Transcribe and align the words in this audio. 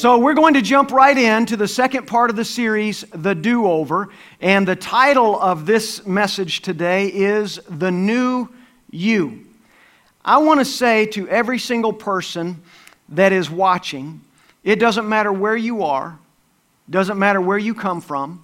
So, 0.00 0.16
we're 0.16 0.32
going 0.32 0.54
to 0.54 0.62
jump 0.62 0.92
right 0.92 1.18
into 1.18 1.58
the 1.58 1.68
second 1.68 2.06
part 2.06 2.30
of 2.30 2.36
the 2.36 2.44
series, 2.46 3.04
The 3.12 3.34
Do 3.34 3.66
Over. 3.66 4.08
And 4.40 4.66
the 4.66 4.74
title 4.74 5.38
of 5.38 5.66
this 5.66 6.06
message 6.06 6.62
today 6.62 7.08
is 7.08 7.60
The 7.68 7.90
New 7.90 8.48
You. 8.90 9.44
I 10.24 10.38
want 10.38 10.58
to 10.60 10.64
say 10.64 11.04
to 11.08 11.28
every 11.28 11.58
single 11.58 11.92
person 11.92 12.62
that 13.10 13.30
is 13.30 13.50
watching, 13.50 14.22
it 14.64 14.76
doesn't 14.76 15.06
matter 15.06 15.30
where 15.30 15.54
you 15.54 15.82
are, 15.82 16.18
doesn't 16.88 17.18
matter 17.18 17.42
where 17.42 17.58
you 17.58 17.74
come 17.74 18.00
from, 18.00 18.42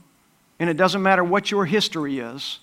and 0.59 0.69
it 0.69 0.77
doesn't 0.77 1.03
matter 1.03 1.25
what 1.25 1.51
your 1.51 1.65
history 1.65 2.19
is. 2.19 2.59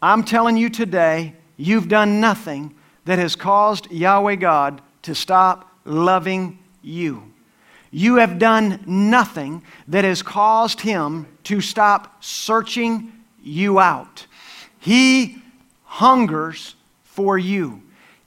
I'm 0.00 0.22
telling 0.22 0.56
you 0.56 0.70
today, 0.70 1.34
you've 1.56 1.88
done 1.88 2.20
nothing 2.20 2.76
that 3.06 3.18
has 3.18 3.34
caused 3.34 3.90
Yahweh 3.90 4.36
God 4.36 4.82
to 5.02 5.16
stop 5.16 5.68
loving 5.84 6.60
you. 6.80 7.33
You 7.94 8.16
have 8.16 8.40
done 8.40 8.82
nothing 8.86 9.62
that 9.86 10.02
has 10.02 10.20
caused 10.20 10.80
him 10.80 11.28
to 11.44 11.60
stop 11.60 12.24
searching 12.24 13.12
you 13.40 13.78
out. 13.78 14.26
He 14.80 15.40
hungers 15.84 16.74
for 17.04 17.38
you. 17.38 17.82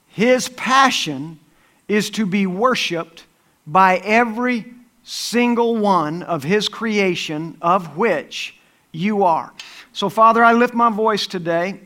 His 0.06 0.48
passion 0.48 1.38
is 1.86 2.08
to 2.10 2.24
be 2.24 2.46
worshiped 2.46 3.26
by 3.66 3.98
every 3.98 4.72
single 5.02 5.76
one 5.76 6.22
of 6.22 6.44
His 6.44 6.70
creation, 6.70 7.58
of 7.60 7.98
which 7.98 8.56
you 8.90 9.22
are. 9.22 9.52
So, 9.92 10.08
Father, 10.08 10.42
I 10.42 10.54
lift 10.54 10.72
my 10.72 10.88
voice 10.88 11.26
today 11.26 11.80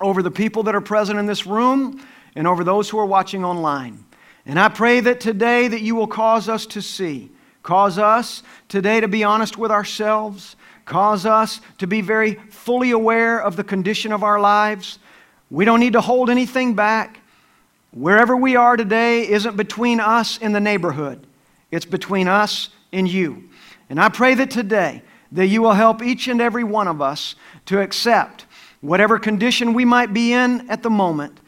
over 0.00 0.22
the 0.22 0.30
people 0.30 0.62
that 0.62 0.74
are 0.76 0.80
present 0.80 1.18
in 1.18 1.26
this 1.26 1.46
room 1.46 2.00
and 2.36 2.46
over 2.46 2.62
those 2.62 2.88
who 2.88 2.98
are 3.00 3.06
watching 3.06 3.44
online. 3.44 4.04
And 4.48 4.58
I 4.58 4.70
pray 4.70 5.00
that 5.00 5.20
today 5.20 5.68
that 5.68 5.82
you 5.82 5.94
will 5.94 6.06
cause 6.06 6.48
us 6.48 6.64
to 6.66 6.80
see, 6.80 7.30
cause 7.62 7.98
us 7.98 8.42
today 8.68 8.98
to 8.98 9.06
be 9.06 9.22
honest 9.22 9.58
with 9.58 9.70
ourselves, 9.70 10.56
cause 10.86 11.26
us 11.26 11.60
to 11.76 11.86
be 11.86 12.00
very 12.00 12.36
fully 12.48 12.90
aware 12.90 13.42
of 13.42 13.56
the 13.56 13.62
condition 13.62 14.10
of 14.10 14.22
our 14.22 14.40
lives. 14.40 14.98
We 15.50 15.66
don't 15.66 15.80
need 15.80 15.92
to 15.92 16.00
hold 16.00 16.30
anything 16.30 16.72
back. 16.72 17.20
Wherever 17.90 18.34
we 18.34 18.56
are 18.56 18.74
today 18.78 19.28
isn't 19.28 19.58
between 19.58 20.00
us 20.00 20.38
and 20.40 20.54
the 20.54 20.60
neighborhood. 20.60 21.26
It's 21.70 21.84
between 21.84 22.26
us 22.26 22.70
and 22.90 23.06
you. 23.06 23.50
And 23.90 24.00
I 24.00 24.08
pray 24.08 24.32
that 24.32 24.50
today 24.50 25.02
that 25.32 25.48
you 25.48 25.60
will 25.60 25.74
help 25.74 26.02
each 26.02 26.26
and 26.26 26.40
every 26.40 26.64
one 26.64 26.88
of 26.88 27.02
us 27.02 27.34
to 27.66 27.82
accept 27.82 28.46
whatever 28.80 29.18
condition 29.18 29.74
we 29.74 29.84
might 29.84 30.14
be 30.14 30.32
in 30.32 30.70
at 30.70 30.82
the 30.82 30.88
moment 30.88 31.38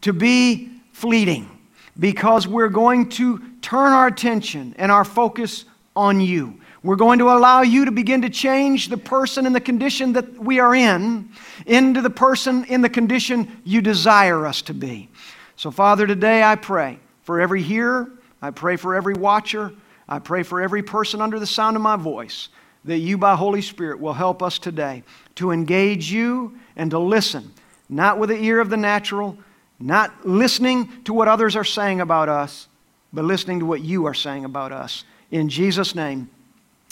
to 0.00 0.14
be 0.14 0.70
fleeting 0.92 1.55
because 1.98 2.46
we're 2.46 2.68
going 2.68 3.08
to 3.10 3.42
turn 3.62 3.92
our 3.92 4.06
attention 4.06 4.74
and 4.78 4.92
our 4.92 5.04
focus 5.04 5.64
on 5.94 6.20
you. 6.20 6.60
We're 6.82 6.96
going 6.96 7.18
to 7.18 7.30
allow 7.30 7.62
you 7.62 7.86
to 7.86 7.90
begin 7.90 8.22
to 8.22 8.30
change 8.30 8.88
the 8.88 8.96
person 8.96 9.46
and 9.46 9.54
the 9.54 9.60
condition 9.60 10.12
that 10.12 10.38
we 10.38 10.60
are 10.60 10.74
in 10.74 11.30
into 11.66 12.00
the 12.00 12.10
person 12.10 12.64
in 12.66 12.80
the 12.80 12.88
condition 12.88 13.60
you 13.64 13.80
desire 13.80 14.46
us 14.46 14.62
to 14.62 14.74
be. 14.74 15.08
So, 15.56 15.70
Father, 15.70 16.06
today 16.06 16.42
I 16.42 16.54
pray 16.54 17.00
for 17.22 17.40
every 17.40 17.62
hearer, 17.62 18.12
I 18.40 18.50
pray 18.50 18.76
for 18.76 18.94
every 18.94 19.14
watcher, 19.14 19.72
I 20.08 20.20
pray 20.20 20.42
for 20.44 20.60
every 20.60 20.82
person 20.82 21.20
under 21.20 21.40
the 21.40 21.46
sound 21.46 21.76
of 21.76 21.82
my 21.82 21.96
voice 21.96 22.50
that 22.84 22.98
you, 22.98 23.18
by 23.18 23.34
Holy 23.34 23.62
Spirit, 23.62 23.98
will 23.98 24.12
help 24.12 24.42
us 24.42 24.58
today 24.58 25.02
to 25.34 25.50
engage 25.50 26.12
you 26.12 26.56
and 26.76 26.90
to 26.92 26.98
listen, 26.98 27.52
not 27.88 28.18
with 28.18 28.28
the 28.30 28.40
ear 28.40 28.60
of 28.60 28.70
the 28.70 28.76
natural, 28.76 29.36
not 29.78 30.26
listening 30.26 30.90
to 31.04 31.12
what 31.12 31.28
others 31.28 31.56
are 31.56 31.64
saying 31.64 32.00
about 32.00 32.28
us, 32.28 32.68
but 33.12 33.24
listening 33.24 33.60
to 33.60 33.66
what 33.66 33.82
you 33.82 34.06
are 34.06 34.14
saying 34.14 34.44
about 34.44 34.72
us. 34.72 35.04
In 35.30 35.48
Jesus' 35.48 35.94
name, 35.94 36.30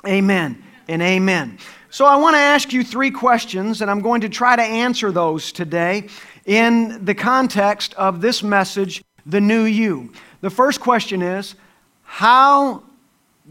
amen 0.06 0.62
and 0.88 1.00
amen. 1.02 1.58
So, 1.90 2.04
I 2.06 2.16
want 2.16 2.34
to 2.34 2.40
ask 2.40 2.72
you 2.72 2.82
three 2.82 3.10
questions, 3.10 3.80
and 3.80 3.90
I'm 3.90 4.00
going 4.00 4.22
to 4.22 4.28
try 4.28 4.56
to 4.56 4.62
answer 4.62 5.12
those 5.12 5.52
today 5.52 6.08
in 6.44 7.04
the 7.04 7.14
context 7.14 7.94
of 7.94 8.20
this 8.20 8.42
message, 8.42 9.04
The 9.26 9.40
New 9.40 9.64
You. 9.64 10.12
The 10.40 10.50
first 10.50 10.80
question 10.80 11.22
is 11.22 11.54
How 12.02 12.82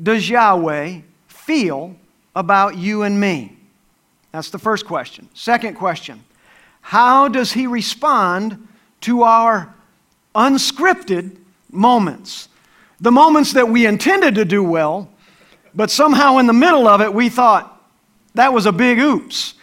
does 0.02 0.30
Yahweh 0.30 1.00
feel 1.28 1.96
about 2.36 2.78
you 2.78 3.04
and 3.04 3.20
me? 3.20 3.58
That's 4.32 4.50
the 4.50 4.60
first 4.60 4.86
question. 4.86 5.30
Second 5.34 5.76
question 5.76 6.24
How 6.82 7.30
does 7.30 7.54
he 7.54 7.66
respond 7.66 8.68
to 9.04 9.24
our 9.24 9.74
unscripted 10.36 11.38
moments? 11.72 12.50
The 13.00 13.12
moments 13.12 13.54
that 13.54 13.68
we 13.68 13.86
intended 13.86 14.36
to 14.36 14.46
do 14.46 14.64
well, 14.64 15.10
but 15.76 15.92
somehow 15.92 16.38
in 16.38 16.48
the 16.48 16.54
middle 16.54 16.88
of 16.88 17.02
it 17.02 17.14
we 17.14 17.30
thought, 17.30 17.70
that 18.36 18.54
was 18.54 18.66
a 18.66 18.72
big 18.72 19.00
oops. 19.00 19.56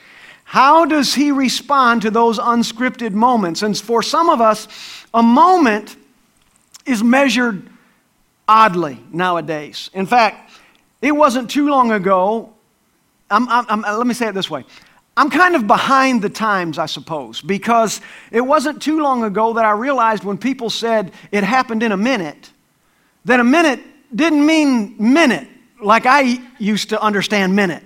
How 0.45 0.85
does 0.85 1.15
he 1.15 1.31
respond 1.31 2.03
to 2.03 2.11
those 2.11 2.39
unscripted 2.39 3.13
moments? 3.13 3.63
And 3.63 3.79
for 3.79 4.03
some 4.03 4.29
of 4.29 4.41
us, 4.41 4.67
a 5.15 5.23
moment 5.23 5.97
is 6.87 7.03
measured 7.03 7.69
oddly 8.49 8.99
nowadays. 9.13 9.91
In 9.95 10.07
fact, 10.07 10.51
it 11.01 11.13
wasn't 11.13 11.51
too 11.51 11.69
long 11.69 11.93
ago. 11.93 12.53
I'm, 13.31 13.49
I'm, 13.49 13.65
I'm, 13.69 13.99
let 13.99 14.07
me 14.07 14.15
say 14.15 14.27
it 14.27 14.35
this 14.35 14.51
way. 14.51 14.65
I'm 15.21 15.29
kind 15.29 15.55
of 15.55 15.67
behind 15.67 16.23
the 16.23 16.31
times, 16.31 16.79
I 16.79 16.87
suppose, 16.87 17.43
because 17.43 18.01
it 18.31 18.41
wasn't 18.41 18.81
too 18.81 19.03
long 19.03 19.23
ago 19.23 19.53
that 19.53 19.67
I 19.67 19.73
realized 19.73 20.25
when 20.25 20.39
people 20.39 20.71
said 20.71 21.13
it 21.31 21.45
happened 21.45 21.83
in 21.83 21.93
a 21.93 21.97
minute, 21.99 22.51
that 23.27 23.39
a 23.39 23.45
minute 23.45 23.81
didn't 24.17 24.47
mean 24.47 24.97
minute 24.99 25.47
like 25.79 26.07
I 26.07 26.41
used 26.59 26.89
to 26.89 27.03
understand 27.03 27.55
minute. 27.55 27.83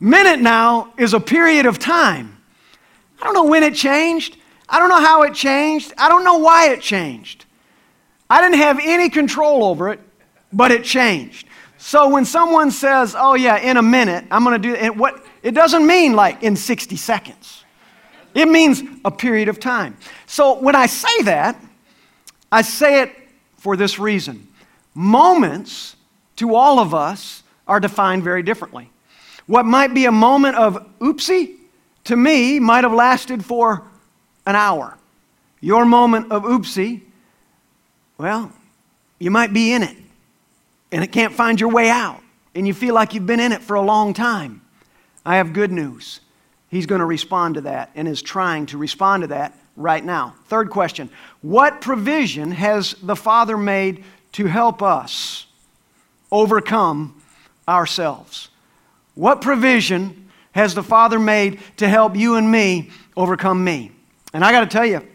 Minute 0.00 0.40
now 0.40 0.94
is 0.96 1.12
a 1.12 1.20
period 1.20 1.66
of 1.66 1.78
time. 1.78 2.38
I 3.20 3.24
don't 3.26 3.34
know 3.34 3.44
when 3.44 3.64
it 3.64 3.74
changed. 3.74 4.38
I 4.66 4.78
don't 4.78 4.88
know 4.88 5.02
how 5.02 5.24
it 5.24 5.34
changed. 5.34 5.92
I 5.98 6.08
don't 6.08 6.24
know 6.24 6.38
why 6.38 6.70
it 6.70 6.80
changed. 6.80 7.44
I 8.30 8.40
didn't 8.40 8.60
have 8.60 8.80
any 8.82 9.10
control 9.10 9.64
over 9.64 9.90
it, 9.90 10.00
but 10.52 10.70
it 10.70 10.84
changed. 10.84 11.46
So 11.78 12.08
when 12.08 12.24
someone 12.24 12.70
says, 12.70 13.16
"Oh 13.18 13.34
yeah, 13.34 13.56
in 13.56 13.76
a 13.76 13.82
minute, 13.82 14.24
I'm 14.30 14.44
going 14.44 14.60
to 14.60 14.68
do 14.68 14.74
it," 14.74 14.96
what 14.96 15.24
it 15.42 15.52
doesn't 15.52 15.86
mean 15.86 16.14
like 16.14 16.42
in 16.42 16.54
60 16.54 16.96
seconds. 16.96 17.64
It 18.34 18.48
means 18.48 18.82
a 19.04 19.10
period 19.10 19.48
of 19.48 19.60
time. 19.60 19.96
So 20.26 20.58
when 20.58 20.74
I 20.74 20.86
say 20.86 21.22
that, 21.22 21.60
I 22.50 22.62
say 22.62 23.02
it 23.02 23.12
for 23.56 23.76
this 23.76 23.98
reason. 23.98 24.48
Moments 24.94 25.96
to 26.36 26.54
all 26.54 26.78
of 26.78 26.94
us 26.94 27.42
are 27.66 27.80
defined 27.80 28.22
very 28.22 28.42
differently. 28.42 28.90
What 29.46 29.66
might 29.66 29.92
be 29.92 30.06
a 30.06 30.12
moment 30.12 30.56
of 30.56 30.86
oopsie 31.00 31.56
to 32.04 32.16
me 32.16 32.58
might 32.58 32.84
have 32.84 32.92
lasted 32.92 33.44
for 33.44 33.82
an 34.46 34.56
hour. 34.56 34.96
Your 35.60 35.84
moment 35.84 36.32
of 36.32 36.44
oopsie, 36.44 37.02
well, 38.18 38.52
you 39.18 39.30
might 39.30 39.52
be 39.52 39.72
in 39.72 39.82
it 39.82 39.96
and 40.92 41.02
it 41.02 41.10
can't 41.10 41.32
find 41.32 41.58
your 41.58 41.70
way 41.70 41.88
out 41.88 42.22
and 42.54 42.66
you 42.66 42.74
feel 42.74 42.94
like 42.94 43.14
you've 43.14 43.26
been 43.26 43.40
in 43.40 43.52
it 43.52 43.62
for 43.62 43.74
a 43.74 43.82
long 43.82 44.14
time. 44.14 44.60
I 45.24 45.36
have 45.36 45.52
good 45.52 45.72
news. 45.72 46.20
He's 46.68 46.86
going 46.86 47.00
to 47.00 47.06
respond 47.06 47.56
to 47.56 47.62
that 47.62 47.90
and 47.94 48.06
is 48.06 48.22
trying 48.22 48.66
to 48.66 48.78
respond 48.78 49.22
to 49.22 49.26
that 49.28 49.58
right 49.76 50.04
now. 50.04 50.34
Third 50.46 50.70
question 50.70 51.10
What 51.40 51.80
provision 51.80 52.50
has 52.52 52.94
the 53.02 53.16
Father 53.16 53.56
made 53.56 54.04
to 54.32 54.46
help 54.46 54.82
us 54.82 55.46
overcome 56.30 57.20
ourselves? 57.68 58.48
What 59.14 59.40
provision 59.40 60.30
has 60.52 60.74
the 60.74 60.82
Father 60.82 61.18
made 61.18 61.60
to 61.78 61.88
help 61.88 62.16
you 62.16 62.36
and 62.36 62.50
me 62.50 62.90
overcome 63.16 63.62
me? 63.62 63.92
And 64.32 64.44
I 64.44 64.52
got 64.52 64.60
to 64.60 64.66
tell 64.66 64.86
you, 64.86 65.06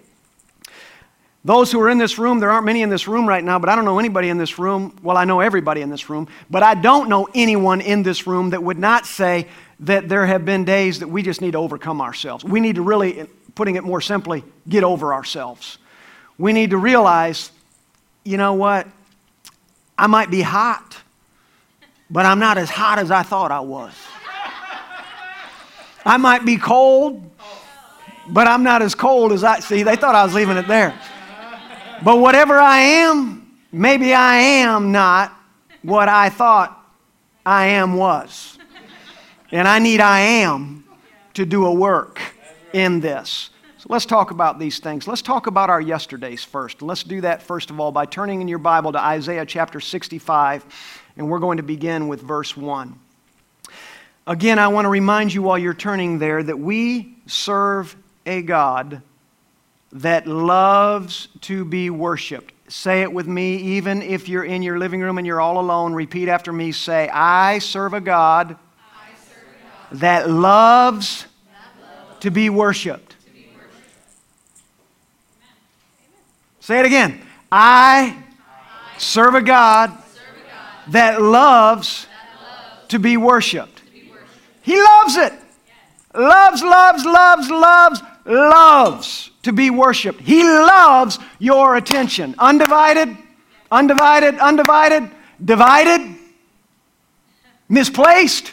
those 1.48 1.72
who 1.72 1.82
are 1.82 1.90
in 1.90 1.98
this 1.98 2.18
room, 2.18 2.40
there 2.40 2.52
aren't 2.52 2.66
many 2.66 2.82
in 2.82 2.90
this 2.90 3.08
room 3.08 3.28
right 3.28 3.44
now, 3.44 3.58
but 3.58 3.70
I 3.70 3.76
don't 3.76 3.86
know 3.86 4.00
anybody 4.00 4.30
in 4.30 4.38
this 4.38 4.60
room. 4.60 4.96
Well, 5.02 5.18
I 5.18 5.26
know 5.26 5.40
everybody 5.40 5.82
in 5.82 5.90
this 5.90 6.10
room, 6.10 6.28
but 6.50 6.62
I 6.62 6.76
don't 6.76 7.10
know 7.10 7.28
anyone 7.34 7.82
in 7.82 8.04
this 8.04 8.28
room 8.28 8.52
that 8.52 8.62
would 8.62 8.78
not 8.78 9.06
say 9.06 9.48
that 9.80 10.10
there 10.10 10.26
have 10.26 10.46
been 10.46 10.66
days 10.66 11.00
that 11.00 11.08
we 11.08 11.24
just 11.24 11.42
need 11.42 11.52
to 11.52 11.58
overcome 11.58 12.02
ourselves. 12.02 12.44
We 12.44 12.60
need 12.60 12.76
to 12.76 12.82
really, 12.82 13.28
putting 13.56 13.76
it 13.76 13.84
more 13.84 14.02
simply, 14.02 14.44
get 14.70 14.84
over 14.84 15.14
ourselves. 15.14 15.78
We 16.38 16.54
need 16.54 16.70
to 16.72 16.78
realize, 16.78 17.52
you 18.24 18.38
know 18.38 18.54
what? 18.54 18.88
I 19.98 20.08
might 20.08 20.30
be 20.30 20.42
hot 20.42 20.98
but 22.10 22.26
I'm 22.26 22.40
not 22.40 22.58
as 22.58 22.70
hot 22.70 23.00
as 23.00 23.12
I 23.12 23.24
thought 23.24 23.52
I 23.52 23.60
was. 23.60 23.94
I 26.06 26.18
might 26.18 26.46
be 26.46 26.58
cold, 26.58 27.30
but 28.30 28.48
I'm 28.48 28.64
not 28.64 28.82
as 28.82 28.96
cold 28.96 29.34
as 29.34 29.44
I 29.44 29.60
see. 29.60 29.84
They 29.84 29.98
thought 29.98 30.16
I 30.16 30.24
was 30.24 30.34
leaving 30.34 30.56
it 30.56 30.68
there. 30.68 30.98
But 32.04 32.20
whatever 32.20 32.60
I 32.60 32.80
am, 32.80 33.58
maybe 33.72 34.14
I 34.14 34.38
am 34.38 34.92
not 34.92 35.34
what 35.82 36.10
I 36.10 36.30
thought 36.30 36.74
I 37.46 37.68
am 37.68 37.96
was. 37.96 38.58
And 39.52 39.68
I 39.68 39.80
need 39.80 40.00
I 40.00 40.20
am 40.20 40.84
to 41.34 41.46
do 41.46 41.66
a 41.66 41.74
work 41.74 42.22
in 42.74 43.00
this. 43.00 43.50
So 43.78 43.88
let's 43.90 44.06
talk 44.06 44.32
about 44.32 44.60
these 44.60 44.80
things. 44.80 45.08
Let's 45.08 45.22
talk 45.22 45.48
about 45.48 45.70
our 45.70 45.80
yesterdays 45.82 46.44
first. 46.44 46.82
Let's 46.82 47.04
do 47.04 47.22
that 47.22 47.42
first 47.42 47.70
of 47.70 47.80
all 47.80 47.92
by 47.92 48.06
turning 48.06 48.42
in 48.42 48.48
your 48.48 48.60
Bible 48.60 48.92
to 48.92 49.00
Isaiah 49.00 49.46
chapter 49.46 49.80
65 49.80 50.66
and 51.18 51.30
we're 51.30 51.40
going 51.40 51.58
to 51.58 51.64
begin 51.64 52.08
with 52.08 52.22
verse 52.22 52.56
1. 52.56 52.98
Again, 54.28 54.60
I 54.60 54.68
want 54.68 54.86
to 54.86 54.90
remind 54.90 55.34
you 55.34 55.42
while 55.42 55.58
you're 55.58 55.74
turning 55.74 56.20
there 56.20 56.44
that 56.44 56.60
we 56.60 57.16
serve 57.26 57.96
a 58.26 58.42
God 58.42 59.02
that 60.02 60.28
loves 60.28 61.28
to 61.42 61.66
be 61.66 61.90
worshiped. 61.90 62.54
Say 62.70 63.02
it 63.02 63.12
with 63.12 63.28
me, 63.28 63.56
even 63.58 64.02
if 64.02 64.30
you're 64.30 64.44
in 64.44 64.62
your 64.62 64.78
living 64.78 65.02
room 65.02 65.18
and 65.18 65.26
you're 65.26 65.42
all 65.42 65.60
alone. 65.60 65.94
Repeat 65.94 66.28
after 66.28 66.54
me. 66.54 66.72
Say, 66.72 67.10
I 67.10 67.60
serve 67.60 67.94
a 67.94 68.02
God, 68.02 68.50
serve 68.50 68.58
a 68.58 69.90
God 69.90 70.00
that, 70.00 70.30
loves 70.30 71.26
loves 71.26 72.20
to 72.20 72.30
be 72.30 72.50
worshiped. 72.50 73.16
To 73.26 73.32
be 73.34 73.48
worshiped. 73.56 73.74
Say 76.60 76.80
it 76.80 76.86
again. 76.86 77.22
I, 77.52 78.18
I 78.40 78.98
serve 79.00 79.34
a 79.34 79.42
God, 79.42 79.90
serve 79.90 80.24
a 80.36 80.50
God 80.50 80.92
that, 80.92 81.22
loves 81.22 82.06
that 82.06 82.42
loves 82.44 82.88
to 82.90 83.00
be 83.00 83.18
worshiped. 83.18 83.82
He 84.62 84.78
loves 84.78 85.16
it. 85.16 85.34
Loves, 86.14 86.62
loves, 86.62 87.06
loves, 87.06 87.50
loves, 87.50 88.02
loves 88.26 89.32
to 89.48 89.54
be 89.54 89.70
worshiped. 89.70 90.20
He 90.20 90.44
loves 90.44 91.20
your 91.40 91.78
attention. 91.78 92.36
Undivided, 92.38 93.18
undivided, 93.72 94.38
undivided, 94.40 95.10
divided, 95.44 96.18
misplaced. 97.70 98.52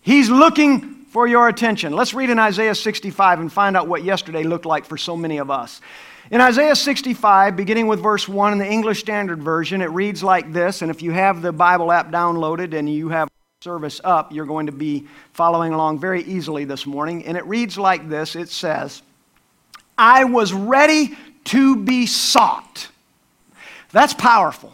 He's 0.00 0.28
looking 0.28 1.04
for 1.06 1.28
your 1.28 1.48
attention. 1.48 1.92
Let's 1.92 2.12
read 2.12 2.28
in 2.28 2.40
Isaiah 2.40 2.74
65 2.74 3.38
and 3.38 3.52
find 3.52 3.76
out 3.76 3.86
what 3.86 4.02
yesterday 4.02 4.42
looked 4.42 4.66
like 4.66 4.84
for 4.84 4.96
so 4.96 5.16
many 5.16 5.38
of 5.38 5.48
us. 5.48 5.80
In 6.32 6.40
Isaiah 6.40 6.74
65, 6.74 7.54
beginning 7.56 7.86
with 7.86 8.00
verse 8.00 8.28
1 8.28 8.52
in 8.52 8.58
the 8.58 8.68
English 8.68 8.98
Standard 8.98 9.40
Version, 9.40 9.80
it 9.80 9.90
reads 9.90 10.24
like 10.24 10.52
this. 10.52 10.82
And 10.82 10.90
if 10.90 11.02
you 11.02 11.12
have 11.12 11.40
the 11.40 11.52
Bible 11.52 11.92
app 11.92 12.10
downloaded 12.10 12.76
and 12.76 12.92
you 12.92 13.10
have 13.10 13.28
service 13.60 14.00
up, 14.02 14.32
you're 14.32 14.46
going 14.46 14.66
to 14.66 14.72
be 14.72 15.06
following 15.34 15.72
along 15.72 16.00
very 16.00 16.22
easily 16.24 16.64
this 16.64 16.84
morning. 16.84 17.24
And 17.26 17.36
it 17.36 17.46
reads 17.46 17.78
like 17.78 18.08
this 18.08 18.34
It 18.34 18.48
says, 18.48 19.02
I 20.00 20.24
was 20.24 20.54
ready 20.54 21.14
to 21.44 21.76
be 21.76 22.06
sought. 22.06 22.88
That's 23.92 24.14
powerful. 24.14 24.72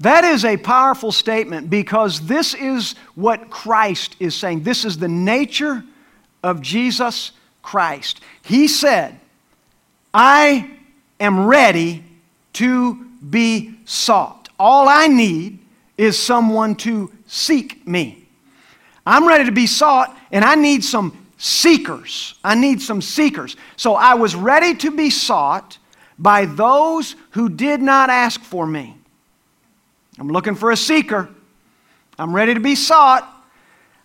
That 0.00 0.22
is 0.22 0.44
a 0.44 0.56
powerful 0.56 1.10
statement 1.10 1.68
because 1.68 2.20
this 2.20 2.54
is 2.54 2.94
what 3.16 3.50
Christ 3.50 4.14
is 4.20 4.36
saying. 4.36 4.62
This 4.62 4.84
is 4.84 4.98
the 4.98 5.08
nature 5.08 5.82
of 6.44 6.60
Jesus 6.60 7.32
Christ. 7.62 8.20
He 8.42 8.68
said, 8.68 9.18
I 10.14 10.70
am 11.18 11.46
ready 11.46 12.04
to 12.54 12.94
be 13.28 13.74
sought. 13.84 14.48
All 14.60 14.88
I 14.88 15.08
need 15.08 15.58
is 15.98 16.16
someone 16.16 16.76
to 16.76 17.10
seek 17.26 17.84
me. 17.84 18.28
I'm 19.04 19.26
ready 19.26 19.46
to 19.46 19.52
be 19.52 19.66
sought, 19.66 20.16
and 20.30 20.44
I 20.44 20.54
need 20.54 20.84
some 20.84 21.25
seekers. 21.38 22.34
I 22.42 22.54
need 22.54 22.80
some 22.80 23.02
seekers. 23.02 23.56
So 23.76 23.94
I 23.94 24.14
was 24.14 24.34
ready 24.34 24.74
to 24.76 24.90
be 24.90 25.10
sought 25.10 25.78
by 26.18 26.46
those 26.46 27.14
who 27.30 27.48
did 27.48 27.82
not 27.82 28.10
ask 28.10 28.40
for 28.40 28.66
me. 28.66 28.96
I'm 30.18 30.28
looking 30.28 30.54
for 30.54 30.70
a 30.70 30.76
seeker. 30.76 31.28
I'm 32.18 32.34
ready 32.34 32.54
to 32.54 32.60
be 32.60 32.74
sought. 32.74 33.30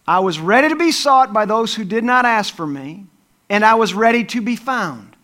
I 0.06 0.20
was 0.20 0.40
ready 0.40 0.70
to 0.70 0.76
be 0.76 0.92
sought 0.92 1.32
by 1.32 1.46
those 1.46 1.74
who 1.74 1.86
did 1.86 2.04
not 2.04 2.26
ask 2.26 2.54
for 2.54 2.68
me, 2.68 3.06
and 3.50 3.64
I 3.64 3.76
was 3.76 3.94
ready 3.94 4.24
to 4.26 4.42
be 4.42 4.56
found 4.56 5.16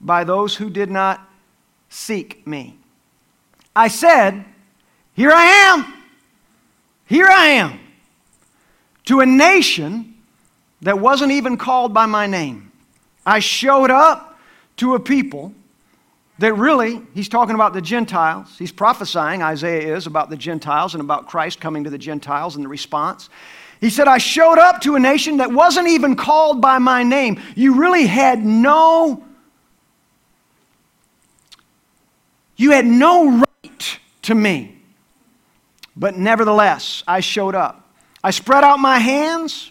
by 0.00 0.24
those 0.24 0.56
who 0.56 0.70
did 0.70 0.90
not 0.90 1.20
seek 1.88 2.44
me. 2.46 2.76
I 3.76 3.88
said, 3.88 4.44
Here 5.14 5.30
I 5.30 5.44
am. 5.44 5.94
Here 7.06 7.28
I 7.28 7.46
am 7.46 7.78
to 9.04 9.20
a 9.20 9.26
nation 9.26 10.13
that 10.84 10.98
wasn't 10.98 11.32
even 11.32 11.56
called 11.56 11.94
by 11.94 12.04
my 12.04 12.26
name. 12.26 12.70
I 13.24 13.38
showed 13.38 13.90
up 13.90 14.38
to 14.76 14.94
a 14.94 15.00
people 15.00 15.54
that 16.38 16.52
really, 16.54 17.00
he's 17.14 17.28
talking 17.28 17.54
about 17.54 17.72
the 17.72 17.80
Gentiles. 17.80 18.54
He's 18.58 18.70
prophesying, 18.70 19.42
Isaiah 19.42 19.96
is, 19.96 20.06
about 20.06 20.28
the 20.28 20.36
Gentiles 20.36 20.94
and 20.94 21.00
about 21.00 21.26
Christ 21.26 21.58
coming 21.58 21.84
to 21.84 21.90
the 21.90 21.96
Gentiles 21.96 22.56
and 22.56 22.64
the 22.64 22.68
response. 22.68 23.30
He 23.80 23.88
said, 23.88 24.08
I 24.08 24.18
showed 24.18 24.58
up 24.58 24.82
to 24.82 24.94
a 24.94 25.00
nation 25.00 25.38
that 25.38 25.50
wasn't 25.50 25.88
even 25.88 26.16
called 26.16 26.60
by 26.60 26.78
my 26.78 27.02
name. 27.02 27.40
You 27.56 27.76
really 27.80 28.06
had 28.06 28.44
no, 28.44 29.24
you 32.56 32.72
had 32.72 32.84
no 32.84 33.38
right 33.38 33.98
to 34.22 34.34
me. 34.34 34.82
But 35.96 36.16
nevertheless, 36.18 37.02
I 37.06 37.20
showed 37.20 37.54
up. 37.54 37.88
I 38.22 38.32
spread 38.32 38.64
out 38.64 38.80
my 38.80 38.98
hands 38.98 39.70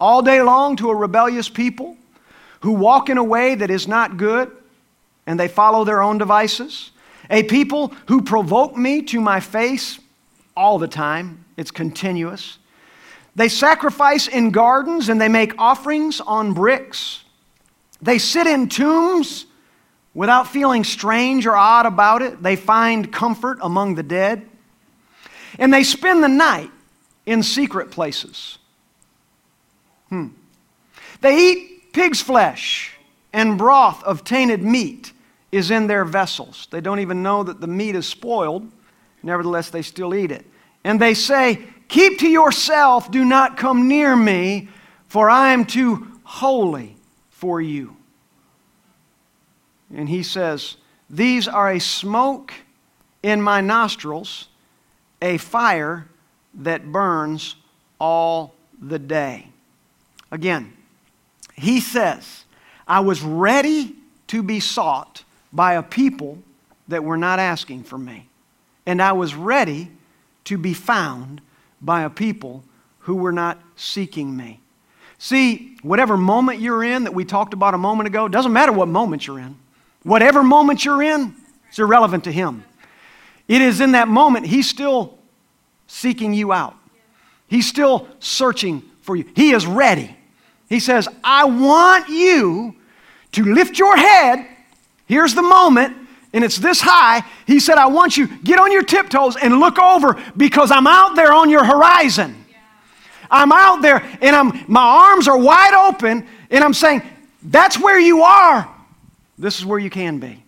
all 0.00 0.22
day 0.22 0.42
long 0.42 0.76
to 0.76 0.90
a 0.90 0.94
rebellious 0.94 1.48
people 1.48 1.96
who 2.60 2.72
walk 2.72 3.08
in 3.08 3.18
a 3.18 3.24
way 3.24 3.54
that 3.54 3.70
is 3.70 3.86
not 3.86 4.16
good 4.16 4.50
and 5.26 5.38
they 5.38 5.48
follow 5.48 5.84
their 5.84 6.02
own 6.02 6.18
devices. 6.18 6.90
A 7.28 7.42
people 7.44 7.92
who 8.08 8.22
provoke 8.22 8.76
me 8.76 9.02
to 9.02 9.20
my 9.20 9.40
face 9.40 10.00
all 10.56 10.78
the 10.78 10.88
time, 10.88 11.44
it's 11.56 11.70
continuous. 11.70 12.58
They 13.36 13.48
sacrifice 13.48 14.26
in 14.26 14.50
gardens 14.50 15.08
and 15.08 15.20
they 15.20 15.28
make 15.28 15.54
offerings 15.58 16.20
on 16.20 16.52
bricks. 16.52 17.24
They 18.02 18.18
sit 18.18 18.46
in 18.46 18.68
tombs 18.68 19.46
without 20.14 20.48
feeling 20.48 20.84
strange 20.84 21.46
or 21.46 21.56
odd 21.56 21.86
about 21.86 22.22
it. 22.22 22.42
They 22.42 22.56
find 22.56 23.12
comfort 23.12 23.58
among 23.62 23.94
the 23.94 24.02
dead. 24.02 24.48
And 25.58 25.72
they 25.72 25.84
spend 25.84 26.22
the 26.22 26.28
night 26.28 26.70
in 27.26 27.42
secret 27.42 27.90
places. 27.90 28.58
Hmm. 30.10 30.28
They 31.20 31.38
eat 31.38 31.92
pig's 31.92 32.20
flesh, 32.20 32.92
and 33.32 33.56
broth 33.56 34.02
of 34.04 34.24
tainted 34.24 34.62
meat 34.62 35.12
is 35.52 35.70
in 35.70 35.86
their 35.86 36.04
vessels. 36.04 36.68
They 36.70 36.80
don't 36.80 37.00
even 37.00 37.22
know 37.22 37.42
that 37.42 37.60
the 37.60 37.66
meat 37.66 37.94
is 37.94 38.06
spoiled, 38.06 38.70
nevertheless, 39.22 39.70
they 39.70 39.82
still 39.82 40.14
eat 40.14 40.30
it. 40.30 40.44
And 40.84 41.00
they 41.00 41.14
say, 41.14 41.64
Keep 41.88 42.20
to 42.20 42.28
yourself, 42.28 43.10
do 43.10 43.24
not 43.24 43.56
come 43.56 43.88
near 43.88 44.14
me, 44.14 44.68
for 45.08 45.28
I 45.28 45.52
am 45.52 45.64
too 45.64 46.06
holy 46.22 46.96
for 47.30 47.60
you. 47.60 47.96
And 49.92 50.08
he 50.08 50.22
says, 50.22 50.76
These 51.08 51.48
are 51.48 51.72
a 51.72 51.80
smoke 51.80 52.54
in 53.22 53.42
my 53.42 53.60
nostrils 53.60 54.48
a 55.20 55.36
fire 55.36 56.06
that 56.54 56.90
burns 56.90 57.56
all 57.98 58.54
the 58.80 58.98
day. 58.98 59.48
Again, 60.30 60.72
he 61.54 61.80
says, 61.80 62.44
I 62.86 63.00
was 63.00 63.22
ready 63.22 63.94
to 64.28 64.42
be 64.42 64.60
sought 64.60 65.24
by 65.52 65.74
a 65.74 65.82
people 65.82 66.38
that 66.88 67.04
were 67.04 67.16
not 67.16 67.38
asking 67.38 67.84
for 67.84 67.98
me. 67.98 68.28
And 68.86 69.02
I 69.02 69.12
was 69.12 69.34
ready 69.34 69.90
to 70.44 70.58
be 70.58 70.74
found 70.74 71.40
by 71.80 72.02
a 72.02 72.10
people 72.10 72.64
who 73.00 73.16
were 73.16 73.32
not 73.32 73.58
seeking 73.76 74.36
me. 74.36 74.60
See, 75.18 75.76
whatever 75.82 76.16
moment 76.16 76.60
you're 76.60 76.82
in 76.82 77.04
that 77.04 77.12
we 77.12 77.24
talked 77.24 77.52
about 77.52 77.74
a 77.74 77.78
moment 77.78 78.06
ago, 78.06 78.28
doesn't 78.28 78.52
matter 78.52 78.72
what 78.72 78.88
moment 78.88 79.26
you're 79.26 79.38
in. 79.38 79.56
Whatever 80.02 80.42
moment 80.42 80.84
you're 80.84 81.02
in, 81.02 81.34
it's 81.68 81.78
irrelevant 81.78 82.24
to 82.24 82.32
him. 82.32 82.64
It 83.46 83.60
is 83.60 83.80
in 83.80 83.92
that 83.92 84.08
moment 84.08 84.46
He's 84.46 84.68
still 84.68 85.18
seeking 85.86 86.32
you 86.32 86.52
out. 86.52 86.74
He's 87.48 87.68
still 87.68 88.08
searching 88.20 88.82
for 89.02 89.16
you. 89.16 89.24
He 89.34 89.50
is 89.50 89.66
ready. 89.66 90.16
He 90.70 90.80
says, 90.80 91.08
I 91.22 91.44
want 91.44 92.08
you 92.08 92.76
to 93.32 93.44
lift 93.44 93.78
your 93.78 93.96
head. 93.96 94.46
Here's 95.06 95.34
the 95.34 95.42
moment, 95.42 95.96
and 96.32 96.44
it's 96.44 96.56
this 96.56 96.80
high. 96.80 97.22
He 97.46 97.58
said, 97.58 97.76
I 97.76 97.86
want 97.86 98.16
you, 98.16 98.28
get 98.38 98.60
on 98.60 98.70
your 98.70 98.84
tiptoes 98.84 99.36
and 99.36 99.58
look 99.58 99.80
over 99.80 100.22
because 100.36 100.70
I'm 100.70 100.86
out 100.86 101.16
there 101.16 101.32
on 101.32 101.50
your 101.50 101.64
horizon. 101.64 102.36
I'm 103.30 103.52
out 103.52 103.82
there 103.82 104.02
and 104.22 104.34
I'm, 104.34 104.64
my 104.68 104.80
arms 104.80 105.28
are 105.28 105.36
wide 105.36 105.74
open, 105.74 106.26
and 106.50 106.64
I'm 106.64 106.74
saying, 106.74 107.02
That's 107.42 107.78
where 107.78 107.98
you 107.98 108.22
are. 108.22 108.68
This 109.38 109.58
is 109.58 109.66
where 109.66 109.78
you 109.78 109.90
can 109.90 110.18
be. 110.18 110.42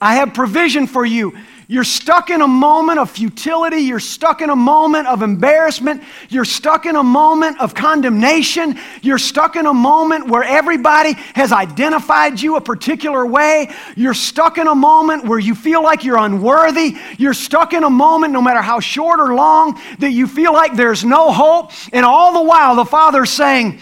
I 0.00 0.16
have 0.16 0.34
provision 0.34 0.86
for 0.86 1.04
you. 1.04 1.38
You're 1.70 1.84
stuck 1.84 2.30
in 2.30 2.42
a 2.42 2.48
moment 2.48 2.98
of 2.98 3.08
futility. 3.08 3.76
You're 3.76 4.00
stuck 4.00 4.40
in 4.40 4.50
a 4.50 4.56
moment 4.56 5.06
of 5.06 5.22
embarrassment. 5.22 6.02
You're 6.28 6.44
stuck 6.44 6.84
in 6.84 6.96
a 6.96 7.02
moment 7.04 7.60
of 7.60 7.74
condemnation. 7.74 8.76
You're 9.02 9.18
stuck 9.18 9.54
in 9.54 9.66
a 9.66 9.72
moment 9.72 10.26
where 10.26 10.42
everybody 10.42 11.12
has 11.36 11.52
identified 11.52 12.40
you 12.40 12.56
a 12.56 12.60
particular 12.60 13.24
way. 13.24 13.72
You're 13.94 14.14
stuck 14.14 14.58
in 14.58 14.66
a 14.66 14.74
moment 14.74 15.26
where 15.26 15.38
you 15.38 15.54
feel 15.54 15.80
like 15.80 16.02
you're 16.02 16.18
unworthy. 16.18 16.96
You're 17.18 17.34
stuck 17.34 17.72
in 17.72 17.84
a 17.84 17.90
moment, 17.90 18.32
no 18.32 18.42
matter 18.42 18.62
how 18.62 18.80
short 18.80 19.20
or 19.20 19.36
long, 19.36 19.80
that 20.00 20.10
you 20.10 20.26
feel 20.26 20.52
like 20.52 20.74
there's 20.74 21.04
no 21.04 21.30
hope. 21.30 21.70
And 21.92 22.04
all 22.04 22.32
the 22.32 22.42
while, 22.42 22.74
the 22.74 22.84
Father's 22.84 23.30
saying, 23.30 23.78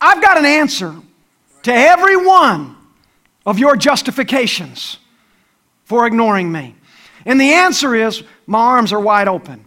I've 0.00 0.22
got 0.22 0.38
an 0.38 0.44
answer 0.44 0.94
to 1.64 1.72
every 1.74 2.24
one 2.24 2.76
of 3.44 3.58
your 3.58 3.74
justifications 3.74 4.98
for 5.82 6.06
ignoring 6.06 6.52
me. 6.52 6.76
And 7.24 7.40
the 7.40 7.52
answer 7.52 7.94
is 7.94 8.22
my 8.46 8.58
arms 8.58 8.92
are 8.92 9.00
wide 9.00 9.28
open. 9.28 9.64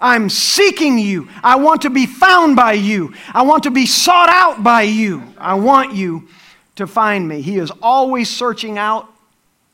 I'm 0.00 0.30
seeking 0.30 0.98
you. 0.98 1.28
I 1.42 1.56
want 1.56 1.82
to 1.82 1.90
be 1.90 2.06
found 2.06 2.56
by 2.56 2.72
you. 2.72 3.12
I 3.34 3.42
want 3.42 3.64
to 3.64 3.70
be 3.70 3.84
sought 3.86 4.30
out 4.30 4.62
by 4.62 4.82
you. 4.82 5.22
I 5.36 5.54
want 5.54 5.94
you 5.94 6.28
to 6.76 6.86
find 6.86 7.28
me. 7.28 7.42
He 7.42 7.58
is 7.58 7.70
always 7.82 8.30
searching 8.30 8.78
out 8.78 9.08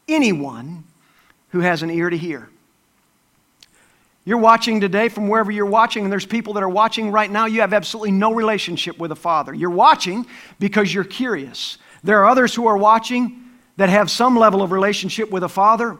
anyone 0.08 0.84
who 1.50 1.60
has 1.60 1.82
an 1.82 1.90
ear 1.90 2.10
to 2.10 2.16
hear. 2.16 2.48
You're 4.24 4.38
watching 4.38 4.80
today 4.80 5.08
from 5.08 5.28
wherever 5.28 5.52
you're 5.52 5.64
watching, 5.66 6.02
and 6.02 6.10
there's 6.10 6.26
people 6.26 6.54
that 6.54 6.62
are 6.64 6.68
watching 6.68 7.12
right 7.12 7.30
now. 7.30 7.46
You 7.46 7.60
have 7.60 7.72
absolutely 7.72 8.10
no 8.10 8.34
relationship 8.34 8.98
with 8.98 9.12
a 9.12 9.16
father. 9.16 9.54
You're 9.54 9.70
watching 9.70 10.26
because 10.58 10.92
you're 10.92 11.04
curious. 11.04 11.78
There 12.02 12.18
are 12.20 12.26
others 12.26 12.52
who 12.52 12.66
are 12.66 12.76
watching 12.76 13.44
that 13.76 13.88
have 13.88 14.10
some 14.10 14.36
level 14.36 14.62
of 14.62 14.72
relationship 14.72 15.30
with 15.30 15.44
a 15.44 15.48
father, 15.48 15.96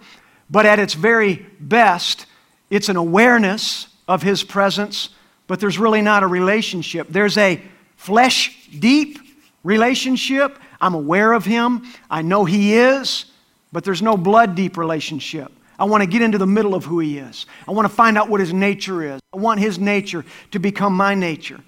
but 0.50 0.66
at 0.66 0.78
its 0.78 0.94
very 0.94 1.46
best, 1.60 2.26
it's 2.70 2.88
an 2.88 2.96
awareness 2.96 3.88
of 4.08 4.22
his 4.22 4.42
presence, 4.42 5.10
but 5.46 5.60
there's 5.60 5.78
really 5.78 6.02
not 6.02 6.22
a 6.22 6.26
relationship. 6.26 7.08
There's 7.10 7.36
a 7.38 7.60
flesh 7.96 8.68
deep 8.78 9.18
relationship. 9.64 10.58
I'm 10.80 10.94
aware 10.94 11.32
of 11.32 11.44
him, 11.44 11.84
I 12.10 12.22
know 12.22 12.44
he 12.44 12.74
is, 12.74 13.26
but 13.72 13.84
there's 13.84 14.02
no 14.02 14.16
blood 14.16 14.54
deep 14.54 14.76
relationship. 14.76 15.52
I 15.78 15.84
want 15.84 16.02
to 16.02 16.08
get 16.08 16.22
into 16.22 16.38
the 16.38 16.46
middle 16.46 16.74
of 16.74 16.84
who 16.84 17.00
He 17.00 17.18
is. 17.18 17.44
I 17.68 17.72
want 17.72 17.86
to 17.86 17.94
find 17.94 18.16
out 18.16 18.30
what 18.30 18.40
His 18.40 18.52
nature 18.52 19.14
is. 19.14 19.20
I 19.32 19.36
want 19.36 19.60
His 19.60 19.78
nature 19.78 20.24
to 20.52 20.58
become 20.58 20.94
my 20.94 21.14
nature. 21.14 21.60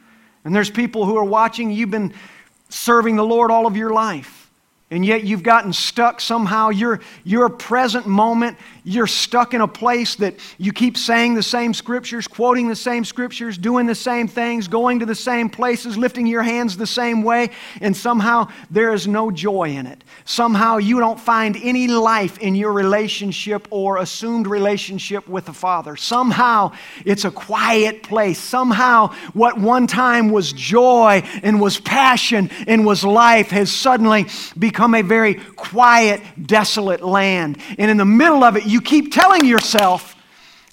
And 0.45 0.55
there's 0.55 0.71
people 0.71 1.05
who 1.05 1.17
are 1.19 1.25
watching, 1.25 1.71
you've 1.71 1.91
been 1.91 2.15
serving 2.71 3.17
the 3.17 3.25
Lord 3.25 3.51
all 3.51 3.67
of 3.67 3.77
your 3.77 3.91
life 3.91 4.38
and 4.91 5.05
yet 5.05 5.25
you've 5.25 5.43
gotten 5.43 5.73
stuck 5.73 6.21
somehow. 6.21 6.71
Your, 6.71 7.01
your 7.25 7.49
present 7.51 8.07
moment, 8.07 8.57
you're 8.89 9.07
stuck 9.07 9.53
in 9.53 9.61
a 9.61 9.69
place 9.69 10.15
that 10.17 10.35
you 10.57 10.73
keep 10.73 10.97
saying 10.97 11.35
the 11.35 11.43
same 11.43 11.75
scriptures, 11.75 12.27
quoting 12.27 12.69
the 12.69 12.77
same 12.77 13.05
scriptures, 13.05 13.59
doing 13.59 13.87
the 13.87 13.95
same 13.95 14.27
things, 14.27 14.67
going 14.67 14.99
to 15.01 15.07
the 15.07 15.15
same 15.15 15.51
places, 15.51 15.99
lifting 15.99 16.27
your 16.27 16.43
hands 16.43 16.77
the 16.77 16.87
same 16.87 17.23
way, 17.23 17.51
and 17.83 17.95
somehow 17.95 18.49
there 18.71 18.95
is 18.95 19.07
no 19.07 19.31
joy 19.31 19.71
in 19.71 19.87
it. 19.87 20.03
Somehow 20.25 20.79
you 20.79 21.01
don't 21.01 21.21
find 21.21 21.57
any 21.63 21.87
life 21.87 22.39
in 22.39 22.55
your 22.55 22.73
relationship 22.73 23.69
or 23.71 23.99
assumed 23.99 24.47
relationship 24.47 25.29
with 25.29 25.45
the 25.45 25.53
Father. 25.53 25.95
Somehow 25.95 26.73
it's 27.05 27.27
a 27.27 27.31
quiet 27.31 28.03
place. 28.03 28.39
Somehow 28.39 29.09
what 29.35 29.59
one 29.59 29.87
time 29.87 30.31
was 30.31 30.53
joy 30.53 31.23
and 31.43 31.61
was 31.61 31.79
passion 31.79 32.51
and 32.67 32.87
was 32.87 33.05
life 33.05 33.51
has 33.51 33.71
suddenly 33.71 34.27
become 34.59 34.95
a 34.95 35.03
very 35.03 35.35
quiet, 35.35 36.23
desolate 36.47 37.03
land. 37.03 37.59
And 37.79 37.91
in 37.91 37.99
the 37.99 38.05
middle 38.05 38.43
of 38.43 38.57
it, 38.57 38.65
you 38.65 38.78
keep 38.81 39.13
telling 39.13 39.45
yourself, 39.45 40.17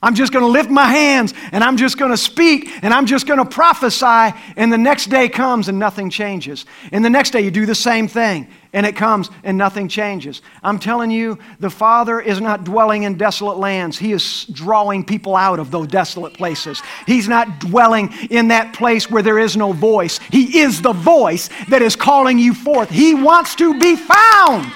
I'm 0.05 0.13
just 0.13 0.31
going 0.31 0.43
to 0.43 0.51
lift 0.51 0.69
my 0.69 0.85
hands 0.85 1.33
and 1.51 1.63
I'm 1.63 1.77
just 1.77 1.97
going 1.97 2.11
to 2.11 2.17
speak 2.17 2.69
and 2.83 2.93
I'm 2.93 3.07
just 3.07 3.25
going 3.25 3.39
to 3.39 3.45
prophesy. 3.45 4.37
And 4.55 4.71
the 4.71 4.77
next 4.77 5.07
day 5.07 5.27
comes 5.27 5.67
and 5.67 5.79
nothing 5.79 6.11
changes. 6.11 6.65
And 6.91 7.03
the 7.03 7.09
next 7.09 7.31
day 7.31 7.41
you 7.41 7.49
do 7.49 7.65
the 7.65 7.73
same 7.73 8.07
thing 8.07 8.47
and 8.71 8.85
it 8.85 8.95
comes 8.95 9.31
and 9.43 9.57
nothing 9.57 9.87
changes. 9.87 10.43
I'm 10.61 10.77
telling 10.77 11.09
you, 11.09 11.39
the 11.59 11.71
Father 11.71 12.19
is 12.19 12.39
not 12.39 12.65
dwelling 12.65 13.01
in 13.01 13.17
desolate 13.17 13.57
lands. 13.57 13.97
He 13.97 14.11
is 14.11 14.45
drawing 14.51 15.03
people 15.03 15.35
out 15.35 15.59
of 15.59 15.71
those 15.71 15.87
desolate 15.87 16.35
places. 16.35 16.83
He's 17.07 17.27
not 17.27 17.59
dwelling 17.59 18.13
in 18.29 18.49
that 18.49 18.75
place 18.75 19.09
where 19.09 19.23
there 19.23 19.39
is 19.39 19.57
no 19.57 19.71
voice. 19.71 20.19
He 20.29 20.59
is 20.59 20.83
the 20.83 20.93
voice 20.93 21.49
that 21.69 21.81
is 21.81 21.95
calling 21.95 22.37
you 22.37 22.53
forth. 22.53 22.91
He 22.91 23.15
wants 23.15 23.55
to 23.55 23.79
be 23.79 23.95
found. 23.95 24.71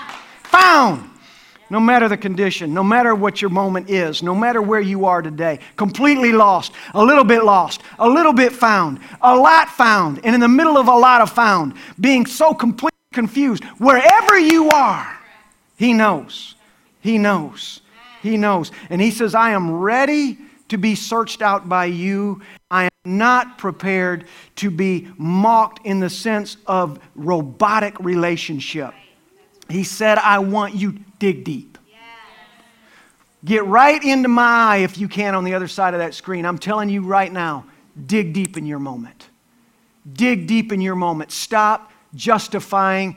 Found 0.46 1.09
no 1.70 1.80
matter 1.80 2.08
the 2.08 2.18
condition, 2.18 2.74
no 2.74 2.84
matter 2.84 3.14
what 3.14 3.42
your 3.42 3.50
moment 3.50 3.90
is, 3.90 4.24
no 4.24 4.34
matter 4.34 4.62
where 4.62 4.82
you 4.82 5.06
are 5.06 5.22
today, 5.22 5.60
completely 5.76 6.32
lost, 6.32 6.72
a 6.94 7.04
little 7.04 7.24
bit 7.24 7.44
lost, 7.44 7.82
a 8.00 8.08
little 8.08 8.34
bit 8.34 8.52
found, 8.52 9.00
a 9.22 9.36
lot 9.36 9.70
found, 9.70 10.20
and 10.24 10.34
in 10.34 10.42
the 10.42 10.48
middle 10.48 10.78
of 10.78 10.88
a 10.88 10.96
lot 10.96 11.22
of 11.22 11.30
found, 11.30 11.74
being 12.00 12.26
so 12.26 12.54
completely 12.54 12.90
confused, 13.14 13.64
wherever 13.78 14.38
you 14.40 14.70
are, 14.70 15.18
He 15.78 15.94
knows. 15.94 16.56
He 17.02 17.18
knows. 17.18 17.82
He 18.22 18.38
knows. 18.38 18.72
And 18.90 19.02
He 19.02 19.12
says, 19.12 19.36
I 19.36 19.52
am 19.52 19.72
ready 19.72 20.38
to 20.70 20.78
be 20.78 20.96
searched 20.96 21.42
out 21.42 21.68
by 21.68 21.86
you. 21.86 22.42
I 22.72 22.86
am 22.86 23.18
not 23.18 23.58
prepared 23.58 24.26
to 24.58 24.70
be 24.70 25.08
mocked 25.18 25.86
in 25.86 26.00
the 26.00 26.10
sense 26.10 26.58
of 26.68 27.00
robotic 27.16 28.00
relationship. 28.00 28.94
He 29.70 29.84
said, 29.84 30.18
I 30.18 30.40
want 30.40 30.76
you 30.76 31.00
dig 31.20 31.44
deep. 31.44 31.78
Get 33.46 33.66
right 33.66 34.04
into 34.04 34.28
my 34.28 34.44
eye 34.44 34.78
if 34.78 34.98
you 34.98 35.08
can 35.08 35.34
on 35.34 35.46
the 35.46 35.54
other 35.54 35.68
side 35.68 35.94
of 35.94 36.00
that 36.02 36.14
screen. 36.14 36.46
I'm 36.46 36.58
telling 36.58 36.90
you 36.90 37.04
right 37.04 37.32
now, 37.32 37.66
dig 38.06 38.34
deep 38.34 38.58
in 38.58 38.66
your 38.66 38.80
moment. 38.80 39.30
Dig 40.12 40.46
deep 40.46 40.74
in 40.74 40.82
your 40.82 40.96
moment. 40.96 41.32
Stop 41.32 41.92
justifying 42.16 43.16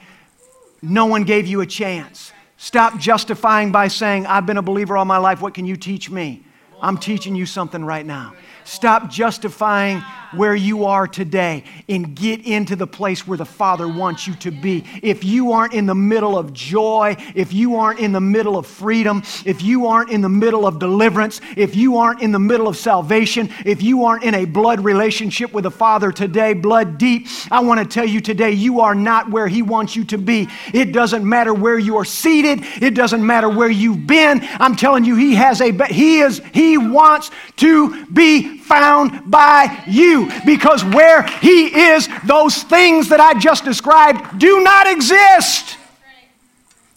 no 0.82 1.06
one 1.06 1.24
gave 1.24 1.46
you 1.46 1.60
a 1.60 1.66
chance. 1.66 2.32
Stop 2.56 2.98
justifying 2.98 3.72
by 3.72 3.88
saying, 3.88 4.26
I've 4.26 4.46
been 4.46 4.56
a 4.56 4.62
believer 4.62 4.96
all 4.96 5.04
my 5.04 5.18
life. 5.18 5.40
What 5.40 5.54
can 5.54 5.64
you 5.64 5.76
teach 5.76 6.10
me? 6.10 6.44
I'm 6.80 6.98
teaching 6.98 7.36
you 7.36 7.46
something 7.46 7.84
right 7.84 8.04
now. 8.04 8.34
Stop 8.64 9.08
justifying 9.08 10.02
where 10.32 10.54
you 10.54 10.84
are 10.84 11.06
today 11.06 11.64
and 11.88 12.14
get 12.14 12.46
into 12.46 12.76
the 12.76 12.86
place 12.86 13.26
where 13.26 13.38
the 13.38 13.44
Father 13.44 13.88
wants 13.88 14.26
you 14.26 14.34
to 14.36 14.50
be. 14.50 14.84
If 15.02 15.24
you 15.24 15.52
aren't 15.52 15.74
in 15.74 15.86
the 15.86 15.94
middle 15.94 16.36
of 16.38 16.52
joy, 16.52 17.16
if 17.34 17.52
you 17.52 17.76
aren't 17.76 18.00
in 18.00 18.12
the 18.12 18.20
middle 18.20 18.56
of 18.56 18.66
freedom, 18.66 19.22
if 19.44 19.62
you 19.62 19.86
aren't 19.86 20.10
in 20.10 20.20
the 20.20 20.28
middle 20.28 20.66
of 20.66 20.78
deliverance, 20.78 21.40
if 21.56 21.76
you 21.76 21.96
aren't 21.96 22.20
in 22.22 22.32
the 22.32 22.38
middle 22.38 22.68
of 22.68 22.76
salvation, 22.76 23.50
if 23.64 23.82
you 23.82 24.04
aren't 24.04 24.24
in 24.24 24.34
a 24.34 24.44
blood 24.44 24.80
relationship 24.80 25.52
with 25.52 25.64
the 25.64 25.70
Father 25.70 26.12
today, 26.12 26.54
blood 26.54 26.98
deep, 26.98 27.26
I 27.50 27.60
want 27.60 27.80
to 27.80 27.86
tell 27.86 28.06
you 28.06 28.20
today, 28.20 28.52
you 28.52 28.80
are 28.80 28.94
not 28.94 29.30
where 29.30 29.48
He 29.48 29.62
wants 29.62 29.96
you 29.96 30.04
to 30.06 30.18
be. 30.18 30.48
It 30.72 30.92
doesn't 30.92 31.28
matter 31.28 31.54
where 31.54 31.78
you 31.78 31.96
are 31.96 32.04
seated, 32.04 32.60
it 32.80 32.94
doesn't 32.94 33.24
matter 33.24 33.48
where 33.48 33.70
you've 33.70 34.06
been. 34.06 34.40
I'm 34.58 34.76
telling 34.76 35.04
you, 35.04 35.16
He 35.16 35.34
has 35.34 35.60
a, 35.60 35.72
He 35.86 36.20
is, 36.20 36.40
He 36.52 36.78
wants 36.78 37.30
to 37.56 38.06
be 38.06 38.58
found 38.72 39.30
by 39.30 39.84
you 39.86 40.30
because 40.46 40.82
where 40.82 41.24
He 41.40 41.66
is, 41.66 42.08
those 42.24 42.62
things 42.62 43.10
that 43.10 43.20
I 43.20 43.38
just 43.38 43.64
described 43.64 44.38
do 44.38 44.62
not 44.62 44.86
exist. 44.86 45.76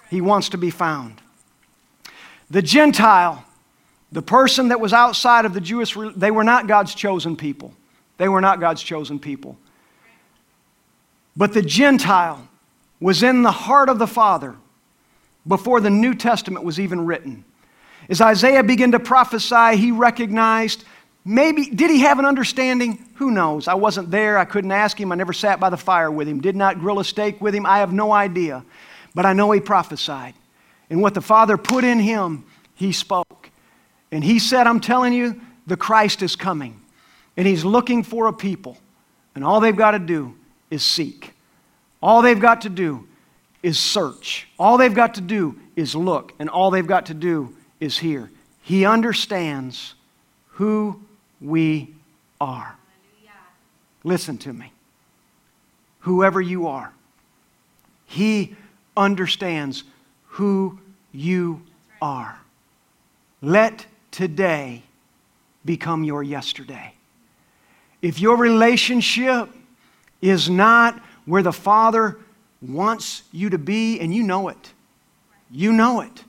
He 0.09 0.21
wants 0.21 0.49
to 0.49 0.57
be 0.57 0.69
found. 0.69 1.21
The 2.49 2.61
Gentile, 2.61 3.43
the 4.13 4.21
person 4.21 4.69
that 4.69 4.79
was 4.79 4.93
outside 4.93 5.43
of 5.43 5.53
the 5.53 5.59
Jewish, 5.59 5.97
they 6.15 6.31
were 6.31 6.45
not 6.45 6.67
God's 6.67 6.95
chosen 6.95 7.35
people. 7.35 7.73
They 8.17 8.29
were 8.29 8.39
not 8.39 8.61
God's 8.61 8.81
chosen 8.81 9.19
people. 9.19 9.57
But 11.35 11.53
the 11.53 11.61
Gentile 11.61 12.47
was 13.01 13.21
in 13.21 13.41
the 13.41 13.51
heart 13.51 13.89
of 13.89 13.99
the 13.99 14.07
Father 14.07 14.55
before 15.45 15.81
the 15.81 15.89
New 15.89 16.15
Testament 16.15 16.63
was 16.63 16.79
even 16.79 17.05
written. 17.05 17.43
As 18.07 18.21
Isaiah 18.21 18.63
began 18.63 18.93
to 18.93 18.99
prophesy, 18.99 19.75
he 19.75 19.91
recognized 19.91 20.85
Maybe, 21.27 21.65
did 21.65 21.89
he 21.89 22.01
have 22.01 22.19
an 22.19 22.25
understanding? 22.25 23.03
Who 23.15 23.31
knows? 23.31 23.67
I 23.67 23.73
wasn't 23.73 24.11
there. 24.11 24.37
I 24.37 24.45
couldn't 24.45 24.71
ask 24.71 24.99
him. 24.99 25.11
I 25.11 25.15
never 25.15 25.33
sat 25.33 25.59
by 25.59 25.71
the 25.71 25.77
fire 25.77 26.11
with 26.11 26.27
him, 26.27 26.39
did 26.39 26.55
not 26.55 26.79
grill 26.79 26.99
a 26.99 27.03
steak 27.03 27.41
with 27.41 27.55
him. 27.55 27.65
I 27.65 27.79
have 27.79 27.91
no 27.91 28.11
idea. 28.11 28.63
But 29.15 29.25
I 29.25 29.33
know 29.33 29.51
he 29.51 29.59
prophesied. 29.59 30.35
And 30.89 31.01
what 31.01 31.15
the 31.15 31.21
Father 31.21 31.57
put 31.57 31.83
in 31.83 31.99
him, 31.99 32.45
he 32.75 32.91
spoke. 32.91 33.49
And 34.11 34.23
he 34.23 34.37
said, 34.37 34.67
I'm 34.67 34.79
telling 34.79 35.13
you, 35.13 35.41
the 35.65 35.77
Christ 35.77 36.21
is 36.21 36.35
coming. 36.35 36.79
And 37.35 37.47
he's 37.47 37.65
looking 37.65 38.03
for 38.03 38.27
a 38.27 38.33
people. 38.33 38.77
And 39.33 39.43
all 39.43 39.59
they've 39.59 39.75
got 39.75 39.91
to 39.91 39.99
do 39.99 40.35
is 40.69 40.83
seek. 40.83 41.33
All 42.03 42.21
they've 42.21 42.39
got 42.39 42.61
to 42.61 42.69
do 42.69 43.07
is 43.63 43.79
search. 43.79 44.47
All 44.59 44.77
they've 44.77 44.93
got 44.93 45.15
to 45.15 45.21
do 45.21 45.59
is 45.75 45.95
look. 45.95 46.33
And 46.37 46.49
all 46.49 46.69
they've 46.69 46.85
got 46.85 47.07
to 47.07 47.15
do 47.15 47.55
is 47.79 47.97
hear. 47.97 48.29
He 48.61 48.85
understands 48.85 49.95
who 50.49 51.01
we 51.45 51.93
are. 52.41 52.75
Listen 54.03 54.37
to 54.39 54.53
me. 54.53 54.71
Whoever 56.01 56.39
you 56.39 56.67
are, 56.67 56.93
He 58.05 58.55
understands 58.95 59.83
who 60.27 60.79
you 61.11 61.61
are. 62.01 62.37
Let 63.41 63.85
today 64.11 64.83
become 65.63 66.03
your 66.03 66.21
yesterday. 66.21 66.93
If 68.01 68.19
your 68.19 68.37
relationship 68.37 69.49
is 70.21 70.49
not 70.49 71.01
where 71.25 71.41
the 71.41 71.53
Father 71.53 72.17
wants 72.61 73.23
you 73.31 73.49
to 73.49 73.57
be, 73.57 73.99
and 73.99 74.13
you 74.13 74.21
know 74.21 74.49
it, 74.49 74.73
you 75.49 75.73
know 75.73 76.01
it. 76.01 76.23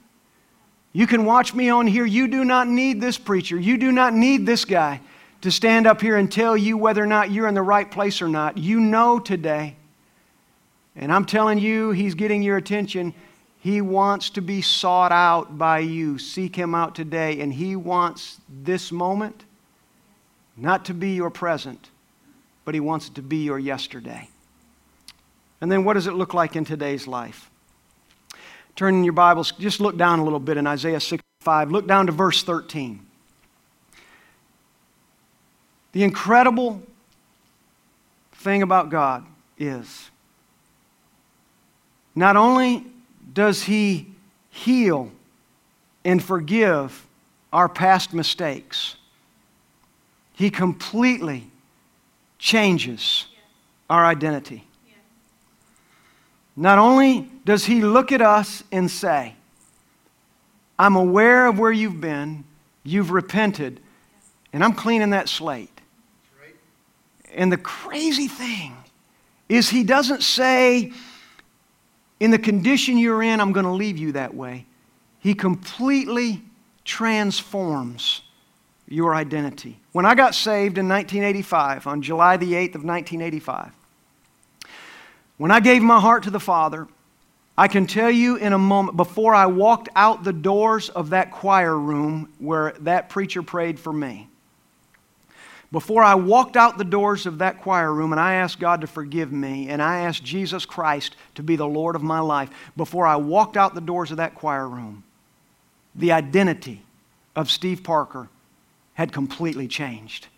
You 0.96 1.06
can 1.06 1.26
watch 1.26 1.52
me 1.52 1.68
on 1.68 1.86
here. 1.86 2.06
You 2.06 2.26
do 2.26 2.42
not 2.42 2.68
need 2.68 3.02
this 3.02 3.18
preacher. 3.18 3.60
You 3.60 3.76
do 3.76 3.92
not 3.92 4.14
need 4.14 4.46
this 4.46 4.64
guy 4.64 5.02
to 5.42 5.50
stand 5.50 5.86
up 5.86 6.00
here 6.00 6.16
and 6.16 6.32
tell 6.32 6.56
you 6.56 6.78
whether 6.78 7.02
or 7.02 7.06
not 7.06 7.30
you're 7.30 7.48
in 7.48 7.54
the 7.54 7.60
right 7.60 7.90
place 7.90 8.22
or 8.22 8.28
not. 8.28 8.56
You 8.56 8.80
know 8.80 9.18
today. 9.18 9.76
And 10.96 11.12
I'm 11.12 11.26
telling 11.26 11.58
you, 11.58 11.90
he's 11.90 12.14
getting 12.14 12.42
your 12.42 12.56
attention. 12.56 13.12
He 13.60 13.82
wants 13.82 14.30
to 14.30 14.40
be 14.40 14.62
sought 14.62 15.12
out 15.12 15.58
by 15.58 15.80
you. 15.80 16.16
Seek 16.18 16.56
him 16.56 16.74
out 16.74 16.94
today. 16.94 17.40
And 17.42 17.52
he 17.52 17.76
wants 17.76 18.40
this 18.48 18.90
moment 18.90 19.44
not 20.56 20.86
to 20.86 20.94
be 20.94 21.10
your 21.10 21.28
present, 21.28 21.90
but 22.64 22.72
He 22.72 22.80
wants 22.80 23.08
it 23.08 23.16
to 23.16 23.22
be 23.22 23.44
your 23.44 23.58
yesterday. 23.58 24.30
And 25.60 25.70
then 25.70 25.84
what 25.84 25.92
does 25.92 26.06
it 26.06 26.14
look 26.14 26.32
like 26.32 26.56
in 26.56 26.64
today's 26.64 27.06
life? 27.06 27.50
Turn 28.76 28.94
in 28.94 29.04
your 29.04 29.14
Bibles, 29.14 29.52
just 29.52 29.80
look 29.80 29.96
down 29.96 30.18
a 30.18 30.24
little 30.24 30.38
bit 30.38 30.58
in 30.58 30.66
Isaiah 30.66 31.00
65. 31.00 31.70
Look 31.70 31.86
down 31.86 32.06
to 32.06 32.12
verse 32.12 32.42
13. 32.42 33.00
The 35.92 36.04
incredible 36.04 36.82
thing 38.34 38.60
about 38.62 38.90
God 38.90 39.24
is 39.56 40.10
not 42.14 42.36
only 42.36 42.84
does 43.32 43.62
He 43.62 44.12
heal 44.50 45.10
and 46.04 46.22
forgive 46.22 47.06
our 47.54 47.70
past 47.70 48.12
mistakes, 48.12 48.96
He 50.34 50.50
completely 50.50 51.50
changes 52.38 53.24
our 53.88 54.04
identity. 54.04 54.65
Not 56.56 56.78
only 56.78 57.30
does 57.44 57.66
He 57.66 57.82
look 57.82 58.12
at 58.12 58.22
us 58.22 58.64
and 58.72 58.90
say, 58.90 59.34
I'm 60.78 60.96
aware 60.96 61.46
of 61.46 61.58
where 61.58 61.72
you've 61.72 62.00
been, 62.00 62.44
you've 62.82 63.10
repented, 63.10 63.80
and 64.52 64.64
I'm 64.64 64.72
cleaning 64.72 65.10
that 65.10 65.28
slate. 65.28 65.70
And 67.34 67.52
the 67.52 67.58
crazy 67.58 68.28
thing 68.28 68.74
is, 69.48 69.68
he 69.68 69.84
doesn't 69.84 70.22
say, 70.22 70.92
in 72.18 72.30
the 72.30 72.38
condition 72.38 72.96
you're 72.96 73.22
in, 73.22 73.40
I'm 73.40 73.52
going 73.52 73.66
to 73.66 73.72
leave 73.72 73.98
you 73.98 74.12
that 74.12 74.34
way. 74.34 74.64
He 75.20 75.34
completely 75.34 76.42
transforms 76.84 78.22
your 78.88 79.14
identity. 79.14 79.78
When 79.92 80.06
I 80.06 80.14
got 80.14 80.34
saved 80.34 80.78
in 80.78 80.88
1985, 80.88 81.86
on 81.86 82.00
July 82.00 82.36
the 82.36 82.52
8th 82.52 82.76
of 82.76 82.84
1985, 82.84 83.72
when 85.38 85.50
I 85.50 85.60
gave 85.60 85.82
my 85.82 86.00
heart 86.00 86.24
to 86.24 86.30
the 86.30 86.40
Father, 86.40 86.88
I 87.58 87.68
can 87.68 87.86
tell 87.86 88.10
you 88.10 88.36
in 88.36 88.52
a 88.52 88.58
moment, 88.58 88.96
before 88.96 89.34
I 89.34 89.46
walked 89.46 89.88
out 89.96 90.24
the 90.24 90.32
doors 90.32 90.88
of 90.90 91.10
that 91.10 91.30
choir 91.30 91.76
room 91.76 92.32
where 92.38 92.74
that 92.80 93.08
preacher 93.08 93.42
prayed 93.42 93.80
for 93.80 93.92
me, 93.92 94.28
before 95.72 96.02
I 96.02 96.14
walked 96.14 96.56
out 96.56 96.78
the 96.78 96.84
doors 96.84 97.26
of 97.26 97.38
that 97.38 97.60
choir 97.60 97.92
room 97.92 98.12
and 98.12 98.20
I 98.20 98.34
asked 98.34 98.60
God 98.60 98.82
to 98.82 98.86
forgive 98.86 99.32
me 99.32 99.68
and 99.68 99.82
I 99.82 100.00
asked 100.00 100.22
Jesus 100.22 100.64
Christ 100.64 101.16
to 101.34 101.42
be 101.42 101.56
the 101.56 101.66
Lord 101.66 101.96
of 101.96 102.02
my 102.02 102.20
life, 102.20 102.50
before 102.76 103.06
I 103.06 103.16
walked 103.16 103.56
out 103.56 103.74
the 103.74 103.80
doors 103.80 104.10
of 104.10 104.18
that 104.18 104.34
choir 104.34 104.68
room, 104.68 105.02
the 105.94 106.12
identity 106.12 106.82
of 107.34 107.50
Steve 107.50 107.82
Parker 107.82 108.28
had 108.94 109.12
completely 109.12 109.66
changed. 109.66 110.28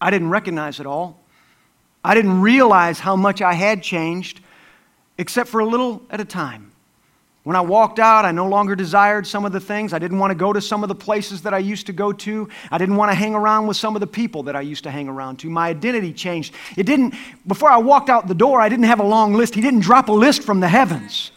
I 0.00 0.10
didn't 0.10 0.30
recognize 0.30 0.78
it 0.78 0.86
all. 0.86 1.20
I 2.04 2.14
didn't 2.14 2.40
realize 2.40 2.98
how 2.98 3.16
much 3.16 3.42
I 3.42 3.54
had 3.54 3.82
changed, 3.82 4.40
except 5.18 5.48
for 5.48 5.60
a 5.60 5.66
little 5.66 6.02
at 6.10 6.20
a 6.20 6.24
time. 6.24 6.72
When 7.48 7.56
I 7.56 7.60
walked 7.62 7.98
out, 7.98 8.26
I 8.26 8.30
no 8.30 8.46
longer 8.46 8.76
desired 8.76 9.26
some 9.26 9.46
of 9.46 9.52
the 9.52 9.60
things. 9.60 9.94
I 9.94 9.98
didn't 9.98 10.18
want 10.18 10.32
to 10.32 10.34
go 10.34 10.52
to 10.52 10.60
some 10.60 10.82
of 10.82 10.88
the 10.88 10.94
places 10.94 11.40
that 11.42 11.54
I 11.54 11.58
used 11.58 11.86
to 11.86 11.94
go 11.94 12.12
to. 12.12 12.48
I 12.70 12.76
didn't 12.76 12.96
want 12.96 13.10
to 13.10 13.14
hang 13.14 13.34
around 13.34 13.66
with 13.66 13.78
some 13.78 13.96
of 13.96 14.00
the 14.00 14.06
people 14.06 14.42
that 14.42 14.54
I 14.54 14.60
used 14.60 14.84
to 14.84 14.90
hang 14.90 15.08
around 15.08 15.38
to. 15.38 15.48
My 15.48 15.68
identity 15.68 16.12
changed. 16.12 16.52
It 16.76 16.84
didn't, 16.84 17.14
before 17.46 17.70
I 17.70 17.78
walked 17.78 18.10
out 18.10 18.28
the 18.28 18.34
door, 18.34 18.60
I 18.60 18.68
didn't 18.68 18.84
have 18.84 19.00
a 19.00 19.06
long 19.06 19.32
list. 19.32 19.54
He 19.54 19.62
didn't 19.62 19.80
drop 19.80 20.08
a 20.08 20.12
list 20.12 20.42
from 20.42 20.60
the 20.60 20.68
heavens 20.68 21.32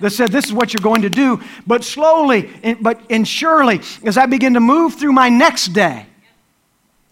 that 0.00 0.10
said, 0.10 0.30
This 0.30 0.44
is 0.44 0.52
what 0.52 0.74
you're 0.74 0.82
going 0.82 1.02
to 1.02 1.08
do. 1.08 1.40
But 1.66 1.82
slowly, 1.82 2.76
but 2.80 3.00
and 3.08 3.26
surely, 3.26 3.80
as 4.04 4.18
I 4.18 4.26
begin 4.26 4.52
to 4.52 4.60
move 4.60 4.96
through 4.96 5.12
my 5.12 5.30
next 5.30 5.68
day, 5.68 6.04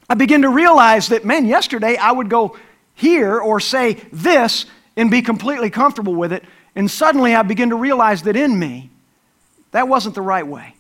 I 0.09 0.15
begin 0.15 0.43
to 0.43 0.51
realize 0.51 1.09
that, 1.09 1.25
man, 1.25 1.47
yesterday 1.47 1.97
I 1.97 2.13
would 2.13 2.29
go 2.29 2.57
here 2.97 3.39
or 3.39 3.61
say 3.61 3.95
this 4.11 4.67
and 4.97 5.11
be 5.11 5.23
completely 5.23 5.71
comfortable 5.71 6.15
with 6.15 6.33
it. 6.33 6.43
And 6.75 6.91
suddenly 6.91 7.35
I 7.35 7.43
begin 7.43 7.71
to 7.71 7.77
realize 7.77 8.23
that 8.23 8.37
in 8.37 8.59
me, 8.59 8.91
that 9.71 9.87
wasn't 9.87 10.15
the 10.15 10.23
right 10.23 10.47
way. 10.47 10.75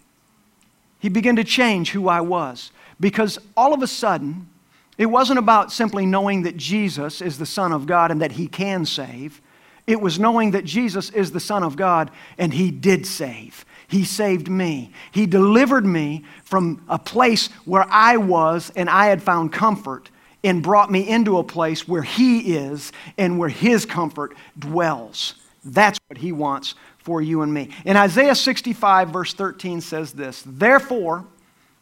He 0.99 1.09
began 1.11 1.37
to 1.37 1.45
change 1.45 1.91
who 1.91 2.09
I 2.09 2.23
was 2.23 2.73
because 2.99 3.39
all 3.57 3.75
of 3.75 3.83
a 3.83 3.87
sudden, 3.87 4.49
it 4.97 5.07
wasn't 5.07 5.39
about 5.39 5.71
simply 5.71 6.07
knowing 6.07 6.43
that 6.43 6.57
Jesus 6.57 7.21
is 7.21 7.39
the 7.39 7.47
Son 7.47 7.73
of 7.73 7.87
God 7.87 8.11
and 8.11 8.23
that 8.23 8.33
He 8.33 8.49
can 8.49 8.87
save. 8.87 9.43
It 9.87 10.01
was 10.01 10.19
knowing 10.19 10.53
that 10.53 10.65
Jesus 10.65 11.11
is 11.11 11.33
the 11.33 11.41
Son 11.41 11.63
of 11.63 11.77
God 11.77 12.11
and 12.39 12.55
He 12.55 12.71
did 12.71 13.07
save. 13.07 13.67
He 13.89 14.05
saved 14.05 14.49
me. 14.49 14.91
He 15.13 15.27
delivered 15.27 15.85
me 15.85 16.25
from 16.43 16.83
a 16.89 16.99
place 16.99 17.49
where 17.67 17.87
I 17.91 18.17
was 18.17 18.73
and 18.75 18.89
I 18.89 19.07
had 19.07 19.23
found 19.23 19.53
comfort 19.53 20.11
and 20.44 20.62
brought 20.62 20.90
me 20.90 21.09
into 21.09 21.38
a 21.38 21.44
place 21.44 21.87
where 21.88 22.03
He 22.03 22.55
is 22.55 22.92
and 23.18 23.38
where 23.38 23.49
His 23.49 23.85
comfort 23.87 24.35
dwells. 24.59 25.35
That's 25.66 25.99
what 26.07 26.18
he 26.18 26.33
wants 26.33 26.77
for 26.99 27.20
you 27.20 27.42
and 27.42 27.53
me. 27.53 27.70
In 27.85 27.96
Isaiah 27.96 28.37
65, 28.37 29.11
verse 29.11 29.35
13 29.35 29.81
says 29.81 30.12
this 30.12 30.42
Therefore, 30.46 31.25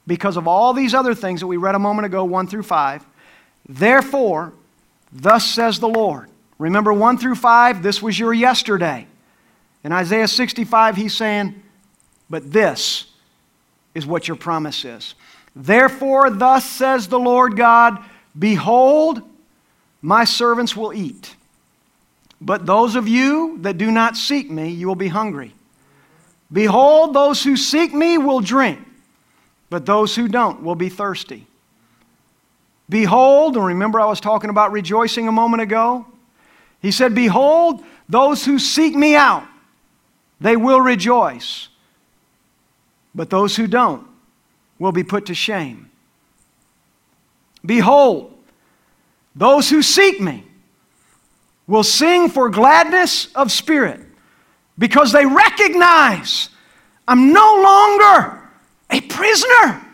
because 0.06 0.36
of 0.36 0.48
all 0.48 0.72
these 0.72 0.94
other 0.94 1.14
things 1.14 1.40
that 1.40 1.46
we 1.46 1.58
read 1.58 1.74
a 1.74 1.78
moment 1.78 2.06
ago, 2.06 2.24
1 2.24 2.46
through 2.46 2.62
5, 2.62 3.04
therefore, 3.68 4.52
thus 5.12 5.44
says 5.44 5.78
the 5.78 5.88
Lord. 5.88 6.28
Remember 6.58 6.92
1 6.92 7.18
through 7.18 7.34
5, 7.34 7.82
this 7.82 8.02
was 8.02 8.18
your 8.18 8.32
yesterday. 8.32 9.06
In 9.82 9.92
Isaiah 9.92 10.28
65, 10.28 10.96
he's 10.96 11.14
saying, 11.14 11.62
But 12.30 12.50
this 12.50 13.06
is 13.94 14.06
what 14.06 14.28
your 14.28 14.36
promise 14.36 14.84
is. 14.84 15.14
Therefore, 15.54 16.30
thus 16.30 16.68
says 16.68 17.08
the 17.08 17.18
Lord 17.18 17.56
God, 17.56 18.02
Behold, 18.38 19.23
my 20.03 20.25
servants 20.25 20.77
will 20.77 20.92
eat 20.92 21.37
but 22.44 22.66
those 22.66 22.94
of 22.94 23.09
you 23.09 23.57
that 23.62 23.79
do 23.79 23.90
not 23.90 24.16
seek 24.16 24.51
me, 24.51 24.68
you 24.68 24.87
will 24.87 24.94
be 24.94 25.09
hungry. 25.09 25.55
Behold, 26.53 27.14
those 27.14 27.42
who 27.42 27.57
seek 27.57 27.94
me 27.94 28.18
will 28.18 28.40
drink, 28.40 28.79
but 29.70 29.87
those 29.87 30.14
who 30.14 30.29
don't 30.29 30.62
will 30.62 30.75
be 30.75 30.90
thirsty. 30.90 31.47
Behold, 32.88 33.57
and 33.57 33.64
remember 33.64 33.99
I 33.99 34.05
was 34.05 34.20
talking 34.20 34.51
about 34.51 34.73
rejoicing 34.73 35.27
a 35.27 35.33
moment 35.33 35.62
ago? 35.62 36.05
He 36.83 36.90
said, 36.90 37.14
Behold, 37.14 37.83
those 38.11 38.44
who 38.44 38.59
seek 38.59 38.94
me 38.94 39.16
out, 39.16 39.47
they 40.38 40.55
will 40.55 40.83
rejoice. 40.83 41.68
But 43.14 43.31
those 43.31 43.57
who 43.57 43.66
don't 43.66 44.07
will 44.79 44.92
be 44.92 45.03
put 45.03 45.27
to 45.27 45.35
shame. 45.35 45.90
Behold, 47.64 48.33
those 49.35 49.70
who 49.70 49.83
seek 49.83 50.20
me, 50.20 50.44
will 51.66 51.83
sing 51.83 52.29
for 52.29 52.48
gladness 52.48 53.33
of 53.35 53.50
spirit 53.50 54.00
because 54.79 55.12
they 55.12 55.24
recognize 55.24 56.50
I'm 57.07 57.33
no 57.33 57.62
longer 57.62 58.48
a 58.90 59.00
prisoner 59.00 59.87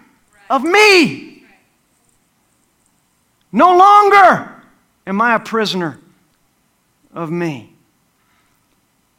of 0.49 0.63
me. 0.63 1.45
No 3.53 3.77
longer 3.77 4.63
am 5.07 5.21
I 5.21 5.35
a 5.35 5.41
prisoner 5.41 5.99
of 7.13 7.31
me. 7.31 7.73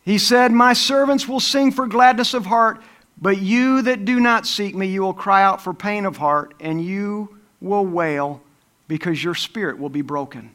He 0.04 0.18
said, 0.18 0.52
My 0.52 0.74
servants 0.74 1.28
will 1.28 1.40
sing 1.40 1.72
for 1.72 1.86
gladness 1.86 2.34
of 2.34 2.46
heart, 2.46 2.82
but 3.22 3.42
you 3.42 3.82
that 3.84 4.06
do 4.06 4.20
not 4.20 4.48
seek 4.48 4.74
me, 4.74 4.88
you 4.88 5.02
will 5.02 5.14
cry 5.14 5.44
out 5.44 5.62
for 5.62 5.74
pain 5.74 6.06
of 6.06 6.18
heart, 6.18 6.54
and 6.60 6.84
you 6.84 7.38
will 7.62 7.86
wail 7.86 8.42
because 8.88 9.24
your 9.24 9.36
spirit 9.36 9.80
will 9.80 9.90
be 9.90 10.02
broken. 10.02 10.52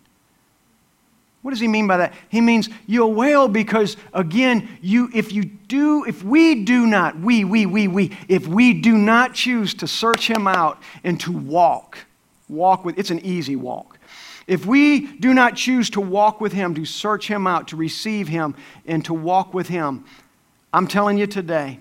What 1.47 1.53
does 1.53 1.61
he 1.61 1.69
mean 1.69 1.87
by 1.87 1.99
that? 1.99 2.13
He 2.29 2.41
means 2.41 2.69
you'll 2.89 3.15
wail 3.15 3.47
because, 3.47 3.97
again, 4.13 4.69
you, 4.83 5.09
if 5.15 5.33
you 5.33 5.45
do, 5.45 6.05
if 6.05 6.25
we 6.25 6.65
do 6.65 6.89
not, 6.89 7.21
we, 7.21 7.45
we, 7.45 7.67
we, 7.67 7.87
we, 7.87 8.19
if 8.29 8.49
we 8.49 8.75
do 8.75 8.99
not 8.99 9.33
choose 9.33 9.73
to 9.75 9.87
search 9.87 10.29
him 10.29 10.49
out 10.49 10.83
and 11.05 11.21
to 11.21 11.31
walk, 11.31 11.99
walk 12.49 12.85
with, 12.85 12.99
it's 12.99 13.13
an 13.13 13.21
easy 13.21 13.55
walk. 13.55 14.01
If 14.49 14.67
we 14.67 15.07
do 15.19 15.35
not 15.35 15.55
choose 15.55 15.89
to 15.91 16.01
walk 16.01 16.41
with 16.41 16.53
him, 16.53 16.75
to 16.75 16.85
search 16.85 17.29
him 17.29 17.47
out, 17.47 17.69
to 17.69 17.77
receive 17.77 18.27
him, 18.27 18.57
and 18.85 19.05
to 19.05 19.15
walk 19.15 19.55
with 19.55 19.69
him, 19.69 20.05
I'm 20.73 20.89
telling 20.89 21.17
you 21.17 21.29
today, 21.29 21.79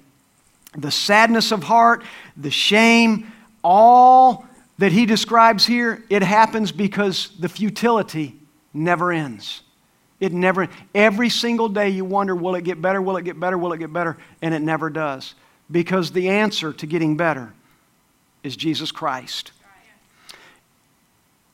the 0.78 0.92
sadness 0.92 1.52
of 1.52 1.64
heart, 1.64 2.04
the 2.38 2.52
shame, 2.52 3.32
all 3.64 4.46
that 4.78 4.92
he 4.92 5.06
describes 5.06 5.66
here, 5.66 6.04
it 6.10 6.22
happens 6.22 6.72
because 6.72 7.30
the 7.40 7.50
futility 7.50 8.36
never 8.74 9.12
ends. 9.12 9.62
It 10.20 10.32
never, 10.32 10.70
every 10.94 11.30
single 11.30 11.70
day 11.70 11.90
you 11.90 12.06
wonder, 12.06 12.36
will 12.36 12.56
it 12.56 12.64
get 12.64 12.82
better? 12.82 13.02
Will 13.02 13.18
it 13.18 13.24
get 13.24 13.40
better? 13.40 13.58
Will 13.58 13.74
it 13.74 13.80
get 13.80 13.92
better? 13.92 14.18
And 14.42 14.54
it 14.54 14.62
never 14.62 14.90
does. 14.90 15.36
Because 15.70 16.12
the 16.12 16.30
answer 16.30 16.72
to 16.74 16.86
getting 16.86 17.18
better 17.18 17.54
is 18.44 18.56
Jesus 18.56 18.92
Christ. 18.92 19.52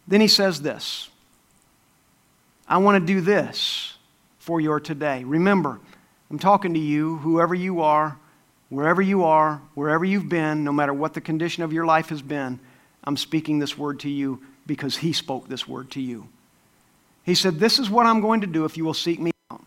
Then 0.08 0.22
he 0.22 0.28
says 0.28 0.62
this 0.62 1.10
I 2.68 2.78
want 2.78 3.02
to 3.02 3.14
do 3.14 3.22
this 3.22 3.98
for 4.40 4.62
your 4.62 4.80
today. 4.80 5.24
Remember, 5.24 5.80
I'm 6.30 6.40
talking 6.40 6.74
to 6.74 6.80
you, 6.80 7.18
whoever 7.18 7.54
you 7.54 7.82
are, 7.82 8.18
wherever 8.70 9.02
you 9.02 9.24
are, 9.24 9.62
wherever 9.74 10.06
you've 10.06 10.30
been, 10.30 10.64
no 10.64 10.72
matter 10.72 10.94
what 10.94 11.14
the 11.14 11.22
condition 11.22 11.64
of 11.64 11.74
your 11.74 11.86
life 11.86 12.10
has 12.10 12.22
been, 12.22 12.60
I'm 13.04 13.18
speaking 13.18 13.60
this 13.60 13.78
word 13.78 14.00
to 14.02 14.10
you 14.10 14.42
because 14.68 14.98
he 14.98 15.14
spoke 15.14 15.48
this 15.48 15.68
word 15.68 15.92
to 15.92 16.02
you. 16.02 16.28
He 17.24 17.36
said, 17.36 17.60
This 17.60 17.80
is 17.80 17.90
what 17.90 18.06
I'm 18.06 18.22
going 18.22 18.42
to 18.42 18.48
do 18.48 18.66
if 18.66 18.78
you 18.78 18.86
will 18.86 18.94
seek 18.94 19.20
me 19.20 19.32
out. 19.52 19.64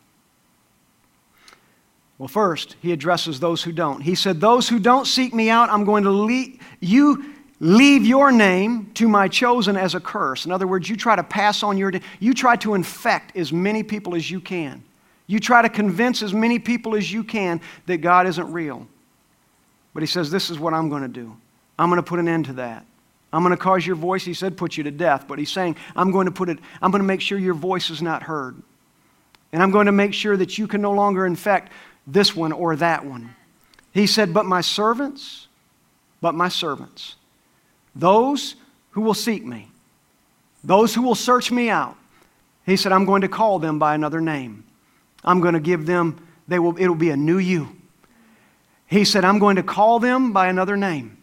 Well, 2.19 2.29
first, 2.29 2.77
he 2.81 2.93
addresses 2.93 3.41
those 3.41 3.63
who 3.63 3.73
don't. 3.73 4.01
He 4.01 4.15
said, 4.15 4.41
Those 4.41 4.69
who 4.69 4.79
don't 4.79 5.07
seek 5.07 5.35
me 5.35 5.51
out, 5.51 5.71
I'm 5.71 5.85
going 5.85 6.05
to 6.05 6.11
lead 6.11 6.61
you 6.81 7.35
leave 7.61 8.05
your 8.05 8.31
name 8.31 8.91
to 8.95 9.09
my 9.09 9.29
chosen 9.29 9.77
as 9.77 9.95
a 9.95 10.01
curse. 10.01 10.45
In 10.45 10.53
other 10.53 10.67
words, 10.67 10.89
you 10.89 10.97
try 10.97 11.17
to 11.17 11.23
pass 11.23 11.63
on 11.63 11.79
your, 11.79 11.93
you 12.21 12.35
try 12.35 12.57
to 12.57 12.75
infect 12.75 13.37
as 13.37 13.53
many 13.53 13.83
people 13.83 14.15
as 14.15 14.31
you 14.31 14.41
can. 14.41 14.83
You 15.27 15.39
try 15.39 15.63
to 15.63 15.69
convince 15.69 16.23
as 16.23 16.35
many 16.35 16.59
people 16.59 16.95
as 16.95 17.11
you 17.11 17.25
can 17.25 17.61
that 17.87 17.99
God 17.99 18.27
isn't 18.27 18.53
real. 18.53 18.87
But 19.95 20.03
he 20.03 20.07
says, 20.07 20.31
This 20.31 20.51
is 20.51 20.59
what 20.59 20.75
I'm 20.75 20.89
going 20.89 21.03
to 21.03 21.09
do. 21.09 21.37
I'm 21.79 21.89
going 21.89 22.03
to 22.03 22.09
put 22.09 22.19
an 22.19 22.29
end 22.29 22.47
to 22.47 22.53
that. 22.55 22.85
I'm 23.35 23.43
going 23.43 23.51
to 23.51 23.61
cause 23.61 23.85
your 23.85 23.97
voice, 23.97 24.25
he 24.25 24.33
said, 24.33 24.57
put 24.57 24.77
you 24.77 24.85
to 24.85 24.93
death. 24.93 25.27
But 25.27 25.41
he's 25.41 25.51
saying, 25.51 25.75
I'm 25.97 26.13
going 26.13 26.27
to 26.27 26.31
put 26.31 26.49
it, 26.49 26.61
I'm 26.81 26.93
going 26.93 27.03
to 27.03 27.07
make 27.07 27.21
sure 27.21 27.37
your 27.37 27.55
voice 27.55 27.91
is 27.91 28.01
not 28.01 28.23
heard. 28.23 28.63
And 29.53 29.61
I'm 29.61 29.73
going 29.73 29.87
to 29.87 29.93
make 29.93 30.15
sure 30.15 30.37
that 30.37 30.57
you 30.57 30.69
can 30.69 30.81
no 30.81 30.93
longer 30.93 31.27
infect 31.27 31.73
this 32.07 32.37
one 32.37 32.53
or 32.53 32.77
that 32.77 33.05
one. 33.05 33.35
He 33.93 34.07
said, 34.07 34.33
But 34.33 34.47
my 34.47 34.61
servants, 34.61 35.49
but 36.21 36.37
my 36.37 36.49
servants, 36.49 37.17
those 37.97 38.55
who 38.91 39.01
will 39.01 39.15
seek 39.15 39.45
me, 39.45 39.69
those 40.63 40.95
who 40.95 41.03
will 41.03 41.17
search 41.17 41.51
me 41.51 41.69
out, 41.69 41.97
he 42.65 42.77
said, 42.77 42.93
I'm 42.93 43.05
going 43.05 43.23
to 43.23 43.29
call 43.29 43.59
them 43.59 43.81
by 43.81 43.97
another 43.97 44.21
name. 44.21 44.63
I'm 45.25 45.41
going 45.41 45.55
to 45.55 45.61
give 45.61 45.87
them, 45.87 46.25
they 46.47 46.61
will, 46.61 46.79
it'll 46.79 46.95
be 46.95 47.11
a 47.11 47.17
new 47.17 47.39
you. 47.39 47.75
He 48.87 49.05
said, 49.05 49.25
I'm 49.25 49.41
going 49.41 49.57
to 49.57 49.65
call 49.65 49.99
them 49.99 50.33
by 50.33 50.47
another 50.47 50.77
name. 50.77 51.19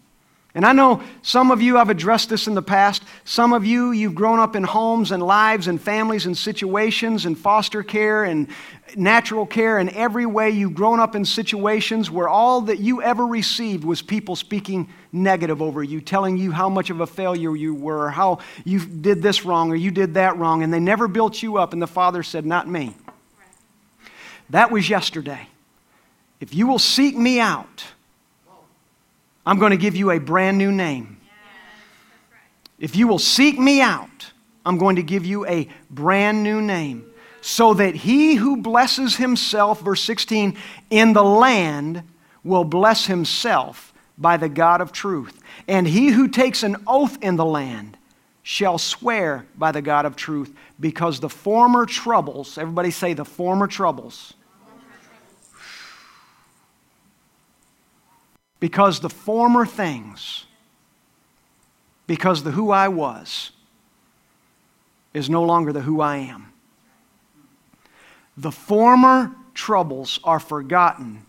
And 0.54 0.66
I 0.66 0.74
know 0.74 1.02
some 1.22 1.50
of 1.50 1.62
you, 1.62 1.78
I've 1.78 1.90
addressed 1.90 2.30
this 2.30 2.46
in 2.46 2.56
the 2.56 2.62
past. 2.62 3.04
Some 3.24 3.54
of 3.54 3.66
you, 3.66 3.92
you've 3.92 4.16
grown 4.16 4.38
up 4.38 4.54
in 4.54 4.64
homes 4.64 5.14
and 5.14 5.24
lives 5.24 5.68
and 5.68 5.82
families 5.82 6.26
and 6.26 6.38
situations 6.38 7.26
and 7.26 7.38
foster 7.38 7.84
care 7.84 8.26
and 8.26 8.50
natural 8.98 9.46
care 9.46 9.78
and 9.78 9.90
every 9.92 10.26
way. 10.26 10.50
You've 10.50 10.74
grown 10.74 11.00
up 11.00 11.16
in 11.16 11.24
situations 11.24 12.12
where 12.12 12.28
all 12.28 12.62
that 12.62 12.80
you 12.80 13.02
ever 13.02 13.26
received 13.26 13.86
was 13.86 14.02
people 14.02 14.36
speaking 14.36 14.90
negative 15.14 15.62
over 15.62 15.84
you, 15.84 16.02
telling 16.02 16.36
you 16.36 16.52
how 16.52 16.68
much 16.68 16.90
of 16.90 17.00
a 17.00 17.08
failure 17.08 17.56
you 17.56 17.74
were, 17.74 18.10
how 18.10 18.40
you 18.66 18.80
did 18.80 19.22
this 19.22 19.46
wrong 19.46 19.72
or 19.72 19.76
you 19.76 19.90
did 19.92 20.16
that 20.16 20.38
wrong, 20.38 20.64
and 20.64 20.74
they 20.74 20.82
never 20.82 21.08
built 21.08 21.42
you 21.42 21.58
up. 21.58 21.72
And 21.72 21.82
the 21.82 21.88
Father 21.88 22.24
said, 22.24 22.46
Not 22.46 22.68
me. 22.68 22.94
That 24.50 24.70
was 24.70 24.90
yesterday. 24.90 25.48
If 26.42 26.54
you 26.54 26.68
will 26.68 26.80
seek 26.80 27.16
me 27.16 27.40
out, 27.40 27.86
I'm 29.46 29.60
going 29.60 29.72
to 29.72 29.78
give 29.78 29.96
you 29.96 30.12
a 30.12 30.20
brand 30.20 30.58
new 30.58 30.72
name. 30.72 31.18
If 32.80 32.96
you 32.96 33.08
will 33.08 33.20
seek 33.20 33.60
me 33.60 33.82
out, 33.82 34.32
I'm 34.66 34.78
going 34.78 34.96
to 34.98 35.04
give 35.04 35.26
you 35.26 35.46
a 35.46 35.68
brand 35.90 36.44
new 36.44 36.62
name. 36.62 37.06
So 37.42 37.74
that 37.74 37.96
he 37.96 38.36
who 38.36 38.58
blesses 38.58 39.16
himself, 39.16 39.82
verse 39.82 40.04
16, 40.04 40.58
in 40.92 41.14
the 41.14 41.24
land 41.24 42.04
will 42.44 42.64
bless 42.64 43.08
himself 43.08 43.94
by 44.18 44.38
the 44.38 44.50
God 44.50 44.82
of 44.82 44.92
truth. 44.92 45.42
And 45.68 45.88
he 45.88 46.10
who 46.10 46.28
takes 46.28 46.62
an 46.62 46.78
oath 46.86 47.18
in 47.22 47.36
the 47.36 47.46
land 47.46 47.98
shall 48.44 48.78
swear 48.78 49.46
by 49.56 49.72
the 49.72 49.82
God 49.82 50.06
of 50.06 50.16
truth, 50.16 50.56
because 50.80 51.20
the 51.20 51.30
former 51.30 51.86
troubles, 51.86 52.58
everybody 52.58 52.92
say 52.92 53.14
the 53.14 53.26
former 53.26 53.68
troubles 53.68 54.34
because 58.62 59.00
the 59.02 59.10
former 59.10 59.65
things, 59.65 60.45
because 62.08 62.43
the 62.43 62.52
who 62.52 62.71
I 62.71 62.88
was, 62.88 63.52
is 65.13 65.30
no 65.30 65.43
longer 65.43 65.74
the 65.74 65.82
who 65.82 66.00
I 66.00 66.17
am. 66.17 66.54
The 68.38 68.52
former 68.52 69.36
troubles 69.54 70.19
are 70.24 70.39
forgotten 70.39 71.26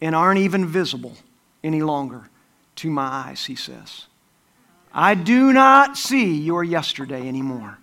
and 0.00 0.14
aren't 0.14 0.38
even 0.38 0.64
visible 0.64 1.16
any 1.62 1.82
longer 1.82 2.30
to 2.76 2.90
my 2.90 3.06
eyes, 3.06 3.44
he 3.44 3.54
says. 3.54 4.06
I 4.94 5.14
do 5.14 5.52
not 5.52 5.98
see 5.98 6.36
your 6.36 6.64
yesterday 6.64 7.28
anymore. 7.28 7.78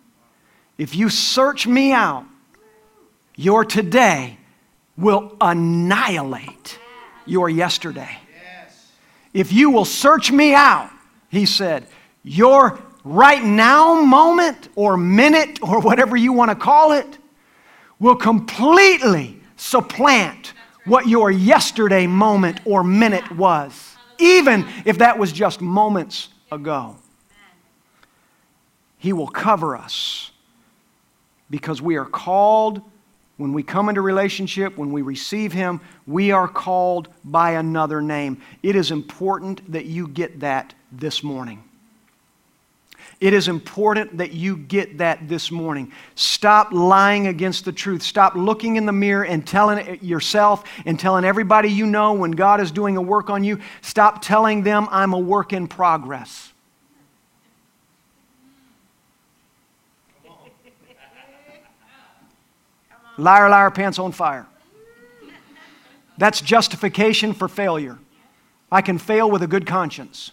If 0.78 0.96
you 0.96 1.10
search 1.10 1.68
me 1.68 1.92
out, 1.92 2.26
your 3.36 3.66
today 3.66 4.38
will 4.98 5.36
annihilate 5.42 6.80
your 7.26 7.50
yesterday. 7.50 8.18
If 9.34 9.54
you 9.54 9.70
will 9.70 9.86
search 9.86 10.32
me 10.32 10.54
out, 10.54 10.90
he 11.30 11.46
said, 11.46 11.88
your 12.24 12.80
right 13.04 13.44
now 13.44 14.02
moment 14.02 14.70
or 14.76 14.98
minute 14.98 15.60
or 15.62 15.82
whatever 15.82 16.18
you 16.18 16.34
want 16.34 16.50
to 16.50 16.56
call 16.56 16.92
it 16.92 17.18
will 18.00 18.16
completely 18.16 19.40
supplant 19.56 20.54
what 20.86 21.08
your 21.08 21.30
yesterday 21.30 22.08
moment 22.08 22.60
or 22.66 22.84
minute 22.84 23.30
was, 23.36 23.96
even 24.18 24.66
if 24.86 24.98
that 24.98 25.18
was 25.18 25.32
just 25.32 25.62
moments 25.62 26.30
ago. 26.52 26.96
He 28.98 29.14
will 29.14 29.28
cover 29.28 29.78
us 29.78 30.32
because 31.50 31.82
we 31.82 31.98
are 31.98 32.06
called 32.06 32.82
when 33.40 33.54
we 33.54 33.64
come 33.64 33.88
into 33.88 34.02
relationship, 34.02 34.78
when 34.78 34.92
we 34.92 35.02
receive 35.02 35.54
Him, 35.54 35.80
we 36.06 36.32
are 36.32 36.46
called 36.46 37.08
by 37.24 37.52
another 37.52 38.02
name. 38.02 38.42
It 38.62 38.76
is 38.76 38.92
important 38.92 39.72
that 39.72 39.86
you 39.86 40.10
get 40.10 40.42
that 40.42 40.74
this 40.92 41.24
morning. 41.24 41.64
It 43.22 43.34
is 43.34 43.48
important 43.48 44.18
that 44.18 44.34
you 44.34 44.58
get 44.58 44.98
that 44.98 45.30
this 45.30 45.52
morning. 45.52 45.94
Stop 46.16 46.74
lying 46.74 47.28
against 47.28 47.64
the 47.64 47.72
truth. 47.72 48.02
Stop 48.02 48.36
looking 48.36 48.76
in 48.76 48.86
the 48.86 48.92
mirror 48.92 49.24
and 49.24 49.48
telling 49.48 50.04
yourself 50.04 50.66
and 50.86 51.00
telling 51.00 51.24
everybody 51.24 51.70
you 51.70 51.86
know 51.86 52.12
when 52.12 52.32
God 52.32 52.60
is 52.60 52.72
doing 52.72 52.98
a 52.98 53.02
work 53.02 53.30
on 53.30 53.46
you. 53.46 53.60
Stop 53.82 54.22
telling 54.22 54.64
them, 54.64 54.86
I'm 54.92 55.14
a 55.14 55.20
work 55.20 55.54
in 55.54 55.70
progress. 55.70 56.52
Liar, 63.20 63.50
liar, 63.50 63.70
pants 63.70 64.00
on 64.00 64.12
fire. 64.12 64.48
That's 66.18 66.42
justification 66.42 67.34
for 67.34 67.48
failure. 67.48 67.98
I 68.72 68.82
can 68.82 68.98
fail 68.98 69.30
with 69.30 69.44
a 69.44 69.48
good 69.48 69.66
conscience. 69.66 70.32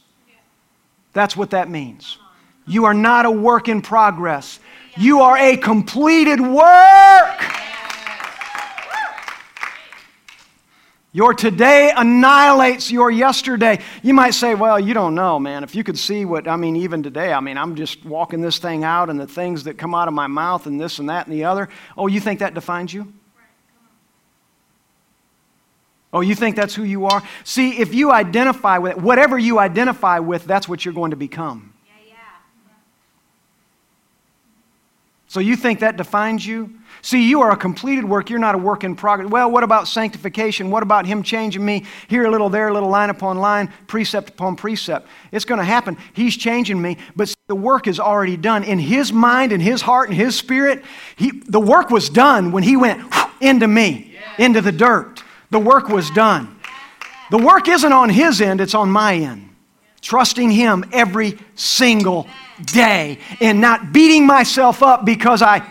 That's 1.13 1.37
what 1.37 1.51
that 1.51 1.69
means. 1.69 2.19
You 2.67 2.85
are 2.85 2.95
not 2.95 3.25
a 3.25 3.31
work 3.31 3.69
in 3.69 3.83
progress, 3.83 4.61
you 4.97 5.21
are 5.21 5.37
a 5.37 5.57
completed 5.57 6.41
work. 6.41 7.66
Your 11.17 11.33
today 11.33 11.91
annihilates 11.97 12.91
your 12.91 13.11
yesterday. 13.11 13.79
You 14.03 14.13
might 14.13 14.33
say, 14.33 14.55
well, 14.55 14.79
you 14.79 14.93
don't 14.93 15.15
know, 15.15 15.39
man. 15.39 15.65
If 15.65 15.75
you 15.75 15.83
could 15.83 15.99
see 15.99 16.27
what, 16.27 16.47
I 16.47 16.57
mean, 16.57 16.77
even 16.77 17.03
today, 17.03 17.33
I 17.33 17.41
mean, 17.41 17.57
I'm 17.57 17.75
just 17.75 18.05
walking 18.05 18.43
this 18.43 18.59
thing 18.59 18.85
out 18.85 19.09
and 19.09 19.19
the 19.19 19.27
things 19.27 19.65
that 19.65 19.79
come 19.79 19.95
out 19.95 20.09
of 20.09 20.13
my 20.13 20.27
mouth 20.27 20.67
and 20.67 20.79
this 20.79 20.99
and 20.99 21.09
that 21.09 21.27
and 21.27 21.35
the 21.35 21.45
other. 21.45 21.71
Oh, 21.97 22.07
you 22.07 22.21
think 22.21 22.41
that 22.41 22.53
defines 22.53 22.93
you? 22.93 23.11
Oh, 26.13 26.21
you 26.21 26.35
think 26.35 26.55
that's 26.55 26.75
who 26.75 26.85
you 26.85 27.07
are? 27.07 27.23
See, 27.45 27.79
if 27.79 27.95
you 27.95 28.13
identify 28.13 28.77
with 28.77 28.99
whatever 28.99 29.39
you 29.39 29.59
identify 29.59 30.19
with, 30.19 30.45
that's 30.45 30.69
what 30.69 30.85
you're 30.85 30.93
going 30.93 31.13
to 31.13 31.17
become. 31.17 31.73
So 35.37 35.41
you 35.41 35.55
think 35.55 35.81
that 35.81 35.99
defines 35.99 36.47
you? 36.47 36.73
See, 37.03 37.29
you 37.29 37.43
are 37.43 37.51
a 37.51 37.59
completed 37.59 38.07
work. 38.07 38.31
You're 38.31 38.39
not 38.39 38.55
a 38.55 38.59
work 38.59 38.85
in 38.85 38.97
progress. 38.97 39.29
Well, 39.29 39.51
what 39.51 39.65
about 39.65 39.87
sanctification? 39.87 40.71
What 40.71 40.83
about 40.83 41.05
Him 41.05 41.23
changing 41.23 41.63
me 41.63 41.85
here 42.09 42.25
a 42.25 42.31
little, 42.31 42.49
there 42.49 42.69
a 42.69 42.73
little, 42.73 42.89
line 42.89 43.11
upon 43.11 43.37
line, 43.37 43.71
precept 43.87 44.31
upon 44.31 44.57
precept? 44.57 45.07
It's 45.33 45.45
going 45.45 45.59
to 45.59 45.65
happen. 45.67 45.99
He's 46.15 46.39
changing 46.39 46.81
me, 46.81 46.97
but 47.15 47.35
the 47.49 47.55
work 47.55 47.87
is 47.87 48.01
already 48.01 48.39
done. 48.39 48.65
In 48.65 48.79
His 48.79 49.13
mind, 49.13 49.53
in 49.53 49.61
His 49.61 49.83
heart, 49.83 50.09
in 50.09 50.17
His 50.17 50.39
spirit, 50.39 50.83
he, 51.17 51.33
the 51.47 51.61
work 51.61 51.91
was 51.91 52.09
done 52.09 52.51
when 52.51 52.63
He 52.63 52.79
went 52.79 53.05
into 53.43 53.69
me, 53.69 54.17
into 54.39 54.63
the 54.63 54.73
dirt. 54.73 55.23
The 55.51 55.61
work 55.61 55.91
was 55.91 56.11
done. 56.13 56.59
The 57.31 57.37
work 57.37 57.69
isn't 57.69 57.93
on 57.93 58.09
His 58.09 58.41
end, 58.41 58.63
it's 58.63 58.75
on 58.75 58.91
my 58.91 59.17
end. 59.17 59.51
Trusting 60.01 60.51
Him 60.51 60.87
every 60.93 61.39
single 61.57 62.27
day 62.65 63.19
and 63.41 63.61
not 63.61 63.93
beating 63.93 64.27
myself 64.27 64.83
up 64.83 65.05
because 65.05 65.43
I 65.43 65.67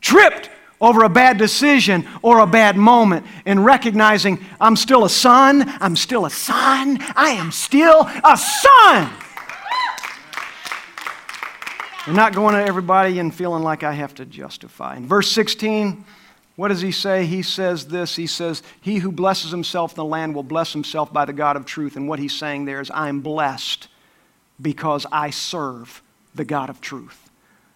tripped 0.00 0.50
over 0.80 1.04
a 1.04 1.08
bad 1.08 1.38
decision 1.38 2.06
or 2.22 2.40
a 2.40 2.46
bad 2.46 2.76
moment 2.76 3.26
and 3.44 3.64
recognizing 3.64 4.44
I'm 4.60 4.76
still 4.76 5.04
a 5.04 5.10
son, 5.10 5.64
I'm 5.80 5.96
still 5.96 6.26
a 6.26 6.30
son, 6.30 6.98
I 7.16 7.30
am 7.30 7.50
still 7.50 8.02
a 8.02 8.36
son. 8.36 9.12
And 12.06 12.14
not 12.14 12.34
going 12.34 12.54
to 12.54 12.64
everybody 12.64 13.18
and 13.18 13.34
feeling 13.34 13.64
like 13.64 13.82
I 13.82 13.92
have 13.92 14.14
to 14.16 14.24
justify. 14.24 14.96
In 14.96 15.08
verse 15.08 15.30
16, 15.32 16.04
what 16.54 16.68
does 16.68 16.80
he 16.80 16.92
say? 16.92 17.26
He 17.26 17.42
says 17.42 17.88
this 17.88 18.14
He 18.14 18.28
says, 18.28 18.62
He 18.80 18.98
who 18.98 19.10
blesses 19.10 19.50
himself 19.50 19.92
in 19.92 19.96
the 19.96 20.04
land 20.04 20.34
will 20.34 20.44
bless 20.44 20.72
himself 20.72 21.12
by 21.12 21.24
the 21.24 21.32
God 21.32 21.56
of 21.56 21.66
truth. 21.66 21.96
And 21.96 22.08
what 22.08 22.18
he's 22.18 22.34
saying 22.34 22.64
there 22.64 22.80
is, 22.80 22.90
I'm 22.94 23.20
blessed 23.20 23.88
because 24.60 25.06
I 25.10 25.30
serve 25.30 26.02
the 26.34 26.44
God 26.44 26.70
of 26.70 26.80
truth. 26.80 27.30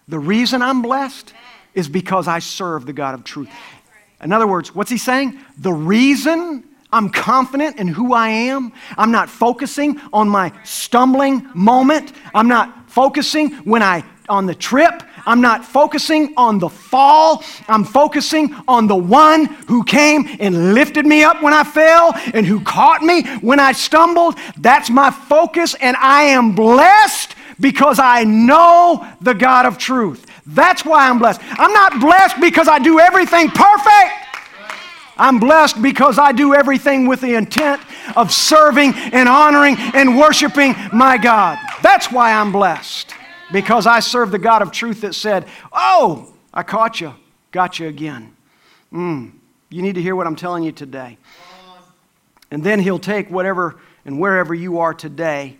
The 0.07 0.19
reason 0.19 0.61
I'm 0.61 0.81
blessed 0.81 1.33
is 1.73 1.87
because 1.87 2.27
I 2.27 2.39
serve 2.39 2.85
the 2.85 2.93
God 2.93 3.13
of 3.13 3.23
truth. 3.23 3.49
In 4.21 4.33
other 4.33 4.47
words, 4.47 4.75
what's 4.75 4.91
he 4.91 4.97
saying? 4.97 5.39
The 5.57 5.73
reason 5.73 6.63
I'm 6.93 7.09
confident 7.09 7.77
in 7.77 7.87
who 7.87 8.13
I 8.13 8.29
am. 8.29 8.73
I'm 8.97 9.11
not 9.11 9.29
focusing 9.29 9.99
on 10.11 10.27
my 10.27 10.51
stumbling 10.63 11.49
moment. 11.53 12.11
I'm 12.35 12.47
not 12.47 12.89
focusing 12.89 13.51
when 13.63 13.81
I 13.81 14.03
on 14.27 14.45
the 14.45 14.55
trip. 14.55 15.03
I'm 15.25 15.41
not 15.41 15.65
focusing 15.65 16.33
on 16.37 16.59
the 16.59 16.69
fall. 16.69 17.43
I'm 17.67 17.83
focusing 17.83 18.55
on 18.67 18.87
the 18.87 18.95
one 18.95 19.45
who 19.45 19.83
came 19.83 20.27
and 20.39 20.73
lifted 20.73 21.05
me 21.05 21.23
up 21.23 21.41
when 21.41 21.53
I 21.53 21.63
fell 21.63 22.13
and 22.33 22.45
who 22.45 22.61
caught 22.61 23.01
me 23.01 23.23
when 23.37 23.59
I 23.59 23.71
stumbled. 23.71 24.37
That's 24.57 24.89
my 24.89 25.11
focus, 25.11 25.75
and 25.75 25.95
I 25.97 26.23
am 26.23 26.55
blessed 26.55 27.35
because 27.59 27.99
I 27.99 28.23
know 28.23 29.07
the 29.21 29.33
God 29.33 29.65
of 29.65 29.77
truth. 29.77 30.25
That's 30.45 30.83
why 30.83 31.09
I'm 31.09 31.19
blessed. 31.19 31.41
I'm 31.43 31.73
not 31.73 31.99
blessed 31.99 32.39
because 32.39 32.67
I 32.67 32.79
do 32.79 32.99
everything 32.99 33.49
perfect. 33.49 34.13
I'm 35.17 35.39
blessed 35.39 35.81
because 35.81 36.17
I 36.17 36.31
do 36.31 36.55
everything 36.55 37.05
with 37.07 37.21
the 37.21 37.35
intent 37.35 37.79
of 38.15 38.31
serving 38.31 38.93
and 38.95 39.29
honoring 39.29 39.75
and 39.77 40.17
worshiping 40.17 40.73
my 40.91 41.17
God. 41.17 41.59
That's 41.83 42.11
why 42.11 42.33
I'm 42.33 42.51
blessed 42.51 43.13
because 43.51 43.85
I 43.85 43.99
serve 43.99 44.31
the 44.31 44.39
God 44.39 44.61
of 44.61 44.71
truth 44.71 45.01
that 45.01 45.15
said, 45.15 45.47
Oh, 45.71 46.33
I 46.53 46.63
caught 46.63 47.01
you, 47.01 47.13
got 47.51 47.79
you 47.79 47.87
again. 47.87 48.35
Mm, 48.91 49.33
you 49.69 49.81
need 49.81 49.95
to 49.95 50.01
hear 50.01 50.15
what 50.15 50.27
I'm 50.27 50.35
telling 50.35 50.63
you 50.63 50.71
today. 50.71 51.17
And 52.49 52.63
then 52.63 52.79
He'll 52.79 52.99
take 52.99 53.29
whatever 53.29 53.79
and 54.05 54.19
wherever 54.19 54.53
you 54.53 54.79
are 54.79 54.93
today 54.93 55.57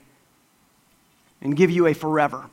and 1.42 1.56
give 1.56 1.72
you 1.72 1.88
a 1.88 1.94
forever. 1.94 2.50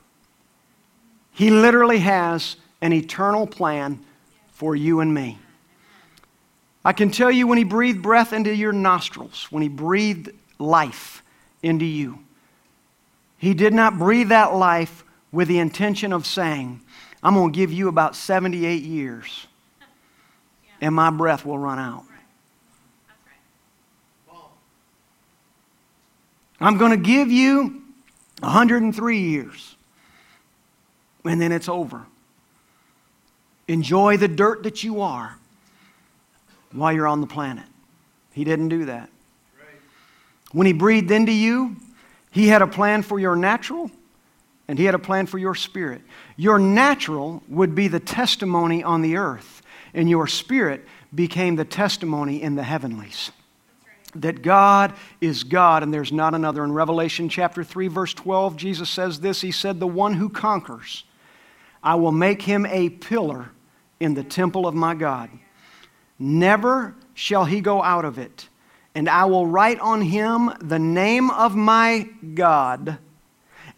He 1.32 1.50
literally 1.50 1.98
has 1.98 2.56
an 2.80 2.92
eternal 2.92 3.46
plan 3.46 4.04
for 4.52 4.74
you 4.74 5.00
and 5.00 5.12
me. 5.12 5.38
I 6.84 6.92
can 6.92 7.10
tell 7.10 7.30
you 7.30 7.46
when 7.46 7.58
He 7.58 7.64
breathed 7.64 8.02
breath 8.02 8.32
into 8.32 8.54
your 8.54 8.72
nostrils, 8.72 9.46
when 9.50 9.62
He 9.62 9.68
breathed 9.68 10.30
life 10.58 11.22
into 11.62 11.84
you, 11.84 12.20
He 13.36 13.54
did 13.54 13.74
not 13.74 13.98
breathe 13.98 14.28
that 14.28 14.54
life 14.54 15.04
with 15.32 15.48
the 15.48 15.58
intention 15.58 16.12
of 16.12 16.26
saying, 16.26 16.80
I'm 17.22 17.34
going 17.34 17.52
to 17.52 17.56
give 17.56 17.72
you 17.72 17.88
about 17.88 18.16
78 18.16 18.82
years 18.82 19.46
and 20.80 20.94
my 20.94 21.10
breath 21.10 21.44
will 21.44 21.58
run 21.58 21.78
out. 21.78 22.04
I'm 26.60 26.76
going 26.76 26.90
to 26.90 26.96
give 26.96 27.30
you 27.30 27.82
103 28.40 29.18
years 29.18 29.76
and 31.24 31.40
then 31.40 31.52
it's 31.52 31.68
over. 31.68 32.04
Enjoy 33.68 34.16
the 34.16 34.28
dirt 34.28 34.62
that 34.62 34.82
you 34.82 35.02
are 35.02 35.36
while 36.72 36.92
you're 36.92 37.06
on 37.06 37.20
the 37.20 37.26
planet. 37.26 37.66
He 38.32 38.44
didn't 38.44 38.68
do 38.68 38.86
that. 38.86 39.10
When 40.52 40.66
He 40.66 40.72
breathed 40.72 41.10
into 41.10 41.32
you, 41.32 41.76
He 42.30 42.48
had 42.48 42.62
a 42.62 42.66
plan 42.66 43.02
for 43.02 43.18
your 43.18 43.36
natural 43.36 43.90
and 44.68 44.78
He 44.78 44.84
had 44.84 44.94
a 44.94 44.98
plan 44.98 45.26
for 45.26 45.38
your 45.38 45.54
spirit. 45.54 46.02
Your 46.36 46.58
natural 46.58 47.42
would 47.48 47.74
be 47.74 47.88
the 47.88 48.00
testimony 48.00 48.84
on 48.84 49.00
the 49.02 49.16
earth, 49.16 49.62
and 49.94 50.08
your 50.08 50.26
spirit 50.26 50.84
became 51.14 51.56
the 51.56 51.64
testimony 51.64 52.42
in 52.42 52.54
the 52.54 52.62
heavenlies. 52.62 53.32
That 54.14 54.42
God 54.42 54.94
is 55.20 55.44
God 55.44 55.82
and 55.82 55.92
there's 55.92 56.12
not 56.12 56.34
another. 56.34 56.64
In 56.64 56.72
Revelation 56.72 57.28
chapter 57.28 57.64
3, 57.64 57.88
verse 57.88 58.14
12, 58.14 58.56
Jesus 58.56 58.88
says 58.90 59.20
this 59.20 59.40
He 59.40 59.52
said, 59.52 59.80
The 59.80 59.86
one 59.86 60.14
who 60.14 60.28
conquers, 60.28 61.04
I 61.82 61.94
will 61.94 62.12
make 62.12 62.42
him 62.42 62.66
a 62.66 62.90
pillar 62.90 63.50
in 64.00 64.14
the 64.14 64.24
temple 64.24 64.66
of 64.66 64.74
my 64.74 64.94
God. 64.94 65.30
Never 66.18 66.94
shall 67.14 67.44
he 67.44 67.60
go 67.60 67.82
out 67.82 68.04
of 68.04 68.18
it. 68.18 68.48
And 68.94 69.08
I 69.08 69.26
will 69.26 69.46
write 69.46 69.78
on 69.80 70.00
him 70.00 70.50
the 70.60 70.78
name 70.78 71.30
of 71.30 71.54
my 71.54 72.08
God 72.34 72.98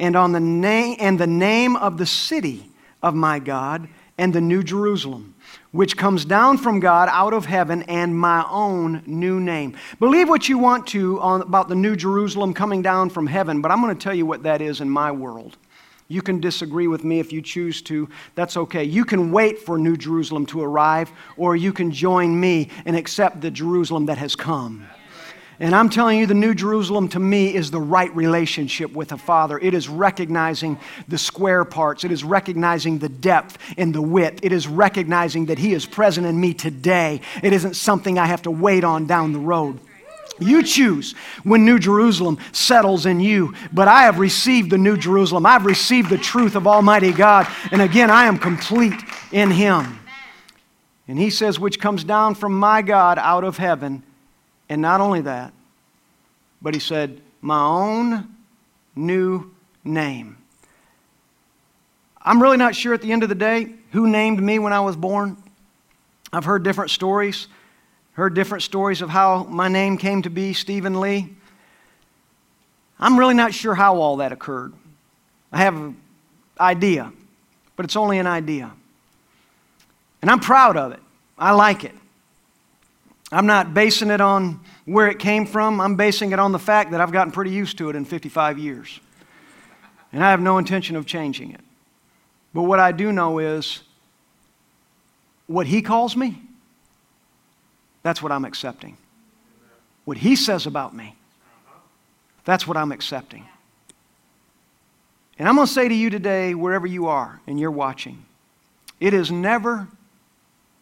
and 0.01 0.17
on 0.17 0.33
the 0.33 0.41
name 0.41 0.97
and 0.99 1.21
the 1.21 1.27
name 1.27 1.77
of 1.77 1.99
the 1.99 2.07
city 2.07 2.69
of 3.03 3.15
my 3.15 3.39
God 3.39 3.89
and 4.19 4.35
the 4.35 4.41
new 4.41 4.63
Jerusalem, 4.63 5.35
which 5.71 5.97
comes 5.97 6.25
down 6.25 6.59
from 6.59 6.81
God 6.81 7.09
out 7.11 7.33
of 7.33 7.47
heaven, 7.47 7.83
and 7.85 8.19
my 8.19 8.45
own 8.51 9.03
new 9.07 9.41
name. 9.41 9.77
Believe 9.99 10.29
what 10.29 10.49
you 10.49 10.59
want 10.59 10.87
to 10.89 11.21
on, 11.21 11.43
about 11.43 11.69
the 11.69 11.75
new 11.75 11.97
Jerusalem 11.97 12.53
coming 12.53 12.83
down 12.83 13.09
from 13.09 13.27
heaven, 13.27 13.63
but 13.63 13.71
I'm 13.71 13.81
going 13.81 13.97
to 13.97 14.03
tell 14.03 14.15
you 14.15 14.27
what 14.27 14.43
that 14.43 14.61
is 14.61 14.81
in 14.81 14.91
my 14.91 15.13
world. 15.13 15.57
You 16.09 16.23
can 16.23 16.41
disagree 16.41 16.89
with 16.89 17.05
me 17.05 17.21
if 17.21 17.33
you 17.33 17.41
choose 17.41 17.81
to. 17.83 18.09
That's 18.35 18.57
okay. 18.57 18.83
You 18.83 19.05
can 19.05 19.31
wait 19.31 19.61
for 19.61 19.79
New 19.79 19.97
Jerusalem 19.97 20.45
to 20.47 20.61
arrive, 20.61 21.13
or 21.37 21.55
you 21.55 21.73
can 21.73 21.93
join 21.93 22.39
me 22.39 22.69
and 22.85 22.97
accept 22.97 23.41
the 23.41 23.51
Jerusalem 23.51 24.07
that 24.07 24.19
has 24.19 24.35
come. 24.35 24.87
And 25.63 25.75
I'm 25.75 25.91
telling 25.91 26.19
you, 26.19 26.27
the 26.27 26.33
New 26.33 26.55
Jerusalem 26.55 27.09
to 27.11 27.21
me 27.21 27.55
is 27.55 27.71
the 27.71 27.81
right 27.81 28.15
relationship 28.17 28.95
with 28.95 29.09
the 29.09 29.19
Father. 29.19 29.59
It 29.59 29.75
is 29.75 29.91
recognizing 29.91 30.81
the 31.07 31.19
square 31.19 31.67
parts, 31.67 32.03
it 32.03 32.11
is 32.11 32.25
recognizing 32.25 32.99
the 32.99 33.11
depth 33.11 33.59
and 33.77 33.95
the 33.95 34.01
width, 34.01 34.41
it 34.43 34.53
is 34.53 34.67
recognizing 34.67 35.47
that 35.47 35.59
He 35.59 35.75
is 35.75 35.85
present 35.85 36.27
in 36.27 36.41
me 36.41 36.55
today. 36.55 37.21
It 37.43 37.53
isn't 37.53 37.77
something 37.77 38.19
I 38.19 38.25
have 38.25 38.41
to 38.43 38.51
wait 38.51 38.85
on 38.85 39.07
down 39.07 39.35
the 39.35 39.39
road. 39.39 39.79
You 40.39 40.63
choose 40.63 41.13
when 41.45 41.67
New 41.67 41.79
Jerusalem 41.79 42.39
settles 42.53 43.05
in 43.05 43.21
you. 43.21 43.53
But 43.75 43.89
I 43.89 44.05
have 44.05 44.19
received 44.19 44.71
the 44.71 44.79
New 44.79 44.97
Jerusalem. 44.97 45.45
I've 45.45 45.67
received 45.67 46.09
the 46.09 46.17
truth 46.17 46.57
of 46.57 46.67
Almighty 46.67 47.13
God. 47.13 47.47
And 47.71 47.83
again, 47.83 48.11
I 48.11 48.25
am 48.25 48.39
complete 48.39 48.99
in 49.33 49.51
Him. 49.51 49.99
And 51.07 51.19
He 51.19 51.29
says, 51.29 51.61
which 51.61 51.79
comes 51.79 52.05
down 52.05 52.37
from 52.37 52.59
my 52.59 52.81
God 52.81 53.19
out 53.19 53.45
of 53.45 53.59
heaven 53.59 54.03
and 54.71 54.81
not 54.81 55.01
only 55.01 55.21
that, 55.23 55.53
but 56.63 56.73
he 56.73 56.81
said, 56.81 57.21
My 57.43 57.61
own 57.61 58.35
new 58.95 59.51
name. 59.85 60.39
I'm 62.23 62.41
really 62.41 62.57
not 62.57 62.77
sure 62.77 62.95
at 62.95 63.03
the 63.03 63.13
end 63.13 63.25
of 63.25 63.29
the 63.29 63.35
day 63.35 63.75
who 63.91 64.09
named 64.09 64.41
me 64.41 64.59
when 64.59 64.73
I 64.73 64.81
was 64.81 64.95
born. 64.95 65.37
I've 66.33 66.45
heard 66.45 66.63
different 66.63 66.91
stories, 66.91 67.49
heard 68.13 68.35
different 68.35 68.63
stories 68.63 69.03
of 69.03 69.11
how 69.11 69.43
my 69.45 69.67
name 69.67 69.99
came 69.99 70.23
to 70.23 70.31
be 70.31 70.53
Stephen 70.53 71.01
Lee. 71.01 71.35
I'm 73.01 73.19
really 73.19 73.35
not 73.35 73.53
sure 73.53 73.75
how 73.75 73.97
all 73.97 74.19
that 74.19 74.31
occurred. 74.31 74.73
I 75.51 75.59
have 75.59 75.75
an 75.75 75.97
idea, 76.61 77.13
but 77.75 77.85
it's 77.87 77.97
only 77.97 78.19
an 78.19 78.29
idea. 78.29 78.71
And 80.23 80.31
I'm 80.31 80.39
proud 80.39 80.77
of 80.77 80.93
it. 80.93 81.01
I 81.37 81.53
like 81.53 81.83
it. 81.83 81.95
I'm 83.33 83.47
not 83.47 83.75
basing 83.75 84.11
it 84.11 84.21
on 84.21 84.61
where 84.85 85.09
it 85.09 85.19
came 85.19 85.47
from. 85.47 85.81
I'm 85.81 85.95
basing 85.95 86.33
it 86.33 86.39
on 86.39 86.53
the 86.53 86.59
fact 86.59 86.91
that 86.91 87.01
I've 87.01 87.13
gotten 87.13 87.33
pretty 87.33 87.53
used 87.53 87.79
to 87.79 87.89
it 87.89 87.97
in 87.97 88.05
55 88.05 88.59
years. 88.59 88.99
And 90.13 90.25
I 90.25 90.31
have 90.31 90.41
no 90.41 90.59
intention 90.59 90.97
of 90.97 91.07
changing 91.07 91.53
it. 91.53 91.61
But 92.53 92.63
what 92.63 92.81
I 92.81 92.91
do 92.91 93.13
know 93.13 93.39
is 93.39 93.83
what 95.47 95.67
He 95.67 95.83
calls 95.83 96.17
me, 96.17 96.43
that's 98.03 98.21
what 98.21 98.33
I'm 98.33 98.45
accepting. 98.45 98.97
What 100.05 100.17
He 100.17 100.35
says 100.35 100.67
about 100.67 100.95
me, 100.95 101.15
that's 102.45 102.67
what 102.67 102.77
I'm 102.77 102.91
accepting. 102.91 103.47
And 105.39 105.49
I'm 105.49 105.55
going 105.55 105.67
to 105.67 105.73
say 105.73 105.89
to 105.89 105.95
you 105.95 106.11
today, 106.11 106.55
wherever 106.55 106.87
you 106.87 107.07
are 107.07 107.41
and 107.47 107.59
you're 107.59 107.71
watching, 107.71 108.27
it 108.99 109.15
is 109.15 109.31
never, 109.31 109.89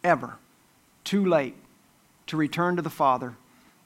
ever 0.03 0.35
too 1.03 1.25
late 1.25 1.55
to 2.29 2.37
return 2.37 2.75
to 2.75 2.81
the 2.81 2.89
Father, 2.89 3.35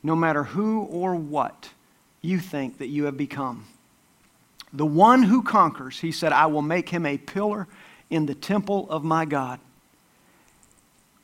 no 0.03 0.15
matter 0.15 0.43
who 0.43 0.82
or 0.82 1.15
what 1.15 1.69
you 2.21 2.39
think 2.39 2.77
that 2.77 2.88
you 2.88 3.06
have 3.06 3.17
become. 3.17 3.65
The 4.71 4.86
one 4.86 5.23
who 5.23 5.43
conquers, 5.43 5.99
he 5.99 6.12
said, 6.12 6.32
I 6.32 6.47
will 6.47 6.62
make 6.62 6.89
him 6.89 7.06
a 7.06 7.17
pillar 7.17 7.67
in 8.10 8.25
the 8.25 8.36
temple 8.36 8.89
of 8.89 9.03
my 9.03 9.25
God. 9.25 9.60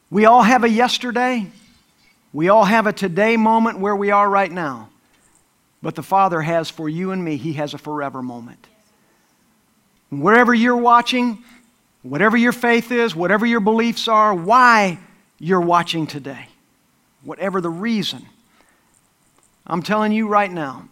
We 0.09 0.25
all 0.25 0.43
have 0.43 0.63
a 0.63 0.69
yesterday. 0.69 1.47
We 2.31 2.49
all 2.49 2.65
have 2.65 2.87
a 2.87 2.93
today 2.93 3.37
moment 3.37 3.79
where 3.79 3.95
we 3.95 4.11
are 4.11 4.29
right 4.29 4.51
now. 4.51 4.89
But 5.81 5.95
the 5.95 6.03
Father 6.03 6.41
has 6.41 6.69
for 6.69 6.87
you 6.87 7.11
and 7.11 7.23
me, 7.23 7.37
He 7.37 7.53
has 7.53 7.73
a 7.73 7.77
forever 7.77 8.21
moment. 8.21 8.67
Wherever 10.09 10.53
you're 10.53 10.77
watching, 10.77 11.43
whatever 12.01 12.37
your 12.37 12.51
faith 12.51 12.91
is, 12.91 13.15
whatever 13.15 13.45
your 13.45 13.59
beliefs 13.59 14.07
are, 14.07 14.33
why 14.33 14.99
you're 15.37 15.61
watching 15.61 16.07
today 16.07 16.47
whatever 17.23 17.61
the 17.61 17.69
reason. 17.69 18.25
I'm 19.67 19.83
telling 19.83 20.11
you 20.11 20.27
right 20.27 20.51
now 20.51 20.87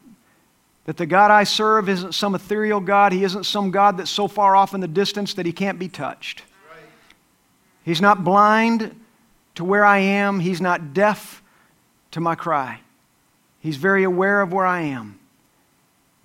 that 0.85 0.97
the 0.97 1.05
God 1.05 1.31
I 1.31 1.43
serve 1.43 1.89
isn't 1.89 2.13
some 2.13 2.35
ethereal 2.35 2.79
God. 2.79 3.11
He 3.11 3.23
isn't 3.23 3.45
some 3.45 3.71
God 3.71 3.97
that's 3.97 4.11
so 4.11 4.27
far 4.27 4.55
off 4.55 4.73
in 4.73 4.81
the 4.81 4.87
distance 4.87 5.33
that 5.35 5.45
he 5.45 5.51
can't 5.51 5.79
be 5.79 5.89
touched. 5.89 6.43
He's 7.83 8.01
not 8.01 8.23
blind 8.23 8.99
to 9.55 9.63
where 9.63 9.85
I 9.85 9.99
am, 9.99 10.39
he's 10.39 10.61
not 10.61 10.93
deaf 10.93 11.41
to 12.11 12.19
my 12.19 12.35
cry. 12.35 12.81
He's 13.59 13.77
very 13.77 14.03
aware 14.03 14.41
of 14.41 14.53
where 14.53 14.65
I 14.65 14.81
am. 14.81 15.19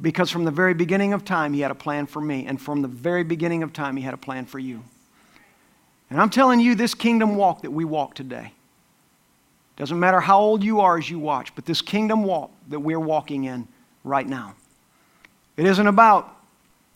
Because 0.00 0.30
from 0.30 0.44
the 0.44 0.50
very 0.50 0.74
beginning 0.74 1.12
of 1.12 1.24
time, 1.24 1.52
He 1.52 1.60
had 1.60 1.70
a 1.70 1.76
plan 1.76 2.06
for 2.06 2.20
me, 2.20 2.46
and 2.46 2.60
from 2.60 2.82
the 2.82 2.88
very 2.88 3.24
beginning 3.24 3.62
of 3.62 3.72
time, 3.72 3.96
He 3.96 4.02
had 4.02 4.14
a 4.14 4.18
plan 4.18 4.46
for 4.46 4.58
you. 4.58 4.82
And 6.10 6.20
I'm 6.20 6.30
telling 6.30 6.60
you, 6.60 6.74
this 6.74 6.94
kingdom 6.94 7.36
walk 7.36 7.62
that 7.62 7.70
we 7.70 7.84
walk 7.84 8.14
today, 8.14 8.52
doesn't 9.76 9.98
matter 9.98 10.20
how 10.20 10.38
old 10.40 10.62
you 10.62 10.80
are 10.80 10.98
as 10.98 11.08
you 11.08 11.18
watch, 11.18 11.54
but 11.54 11.64
this 11.64 11.80
kingdom 11.80 12.24
walk 12.24 12.50
that 12.68 12.80
we're 12.80 13.00
walking 13.00 13.44
in 13.44 13.66
right 14.04 14.26
now, 14.26 14.54
it 15.56 15.66
isn't 15.66 15.86
about 15.86 16.36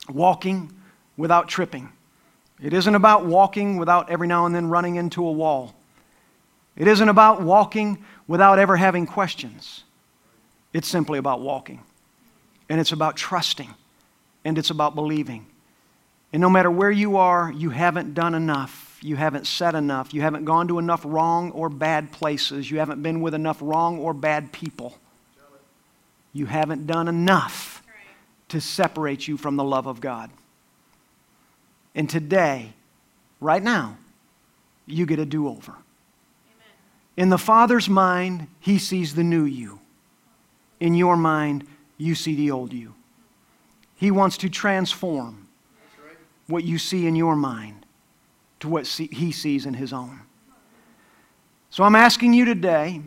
walking 0.09 0.73
without 1.17 1.49
tripping. 1.49 1.91
It 2.61 2.73
isn't 2.73 2.95
about 2.95 3.27
walking 3.27 3.77
without 3.77 4.11
every 4.11 4.27
now 4.27 4.47
and 4.47 4.55
then 4.55 4.69
running 4.69 4.97
into 4.97 5.27
a 5.27 5.33
wall. 5.33 5.75
It 6.77 6.89
isn't 6.89 7.09
about 7.09 7.43
walking 7.43 8.05
without 8.27 8.59
ever 8.59 8.77
having 8.77 9.07
questions. 9.07 9.85
It's 10.73 10.89
simply 10.89 11.19
about 11.19 11.41
walking. 11.41 11.83
And 12.69 12.81
it's 12.81 12.93
about 12.93 13.17
trusting. 13.17 13.75
And 14.45 14.59
it's 14.59 14.71
about 14.71 14.95
believing. 14.95 15.47
And 16.33 16.41
no 16.41 16.51
matter 16.51 16.71
where 16.71 16.91
you 16.91 17.17
are, 17.17 17.51
you 17.51 17.71
haven't 17.71 18.15
done 18.15 18.35
enough. 18.35 18.86
You 19.01 19.17
haven't 19.17 19.47
said 19.47 19.75
enough. 19.75 20.15
You 20.15 20.23
haven't 20.23 20.45
gone 20.45 20.69
to 20.69 20.79
enough 20.79 21.03
wrong 21.05 21.51
or 21.53 21.69
bad 21.69 22.13
places. 22.13 22.71
You 22.71 22.79
haven't 22.79 23.03
been 23.03 23.21
with 23.21 23.35
enough 23.35 23.59
wrong 23.61 23.99
or 23.99 24.15
bad 24.15 24.53
people. 24.53 24.99
You 26.33 26.47
haven't 26.47 26.87
done 26.87 27.09
enough 27.09 27.83
to 28.49 28.61
separate 28.61 29.27
you 29.27 29.37
from 29.37 29.57
the 29.57 29.65
love 29.65 29.87
of 29.87 30.01
God. 30.01 30.31
And 31.95 32.09
today, 32.09 32.73
right 33.41 33.63
now, 33.63 33.97
you 34.87 35.07
get 35.07 35.19
a 35.19 35.25
do 35.25 35.49
over. 35.49 35.75
In 37.17 37.31
the 37.31 37.39
Father's 37.39 37.89
mind, 37.89 38.49
He 38.61 38.79
sees 38.79 39.15
the 39.15 39.25
new 39.25 39.45
you. 39.45 39.81
In 40.79 40.95
your 40.95 41.17
mind, 41.17 41.67
you 41.97 42.15
see 42.15 42.35
the 42.35 42.51
old 42.51 42.73
you. 42.73 42.95
He 43.95 44.11
wants 44.11 44.37
to 44.39 44.51
transform 44.51 45.49
what 46.47 46.65
you 46.65 46.79
see 46.79 47.07
in 47.07 47.17
your 47.17 47.35
mind 47.35 47.86
to 48.61 48.69
what 48.69 48.87
He 48.87 49.33
sees 49.33 49.67
in 49.67 49.75
His 49.75 49.93
own. 49.93 50.21
So 51.71 51.85
I'm 51.85 51.95
asking 51.95 52.33
you 52.33 52.45
today, 52.45 53.03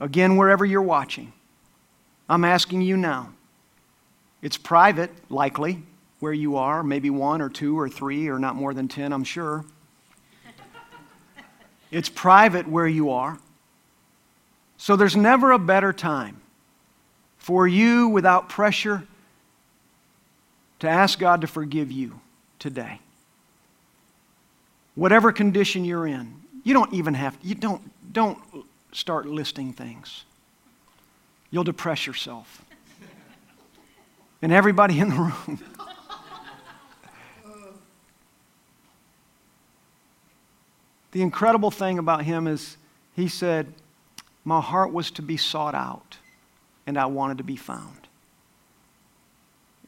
again, 0.00 0.36
wherever 0.36 0.64
you're 0.64 0.82
watching, 0.82 1.32
I'm 2.28 2.44
asking 2.44 2.82
you 2.82 2.96
now. 2.96 3.32
It's 4.40 4.56
private, 4.56 5.10
likely, 5.30 5.82
where 6.20 6.32
you 6.32 6.56
are, 6.56 6.82
maybe 6.82 7.10
one 7.10 7.40
or 7.40 7.48
two 7.48 7.78
or 7.78 7.88
three 7.88 8.28
or 8.28 8.38
not 8.38 8.56
more 8.56 8.74
than 8.74 8.88
10, 8.88 9.12
I'm 9.12 9.24
sure. 9.24 9.64
It's 11.90 12.08
private 12.08 12.68
where 12.68 12.88
you 12.88 13.10
are. 13.10 13.38
So 14.76 14.96
there's 14.96 15.16
never 15.16 15.52
a 15.52 15.58
better 15.58 15.92
time 15.92 16.40
for 17.38 17.68
you 17.68 18.08
without 18.08 18.48
pressure 18.48 19.04
to 20.80 20.88
ask 20.88 21.18
God 21.18 21.40
to 21.42 21.46
forgive 21.46 21.92
you 21.92 22.20
today. 22.58 23.00
Whatever 24.94 25.32
condition 25.32 25.84
you're 25.84 26.06
in, 26.06 26.34
you 26.62 26.72
don't 26.72 26.92
even 26.92 27.14
have 27.14 27.40
to 27.40 27.46
you 27.46 27.54
don't 27.54 27.82
don't 28.12 28.38
start 28.92 29.26
listing 29.26 29.72
things. 29.72 30.24
You'll 31.50 31.64
depress 31.64 32.06
yourself. 32.06 32.64
And 34.42 34.52
everybody 34.52 34.98
in 35.00 35.08
the 35.08 35.16
room 35.16 35.62
The 41.14 41.22
incredible 41.22 41.70
thing 41.70 42.00
about 42.00 42.24
him 42.24 42.48
is 42.48 42.76
he 43.14 43.28
said, 43.28 43.72
My 44.44 44.60
heart 44.60 44.92
was 44.92 45.12
to 45.12 45.22
be 45.22 45.36
sought 45.36 45.76
out, 45.76 46.18
and 46.88 46.98
I 46.98 47.06
wanted 47.06 47.38
to 47.38 47.44
be 47.44 47.54
found. 47.54 48.08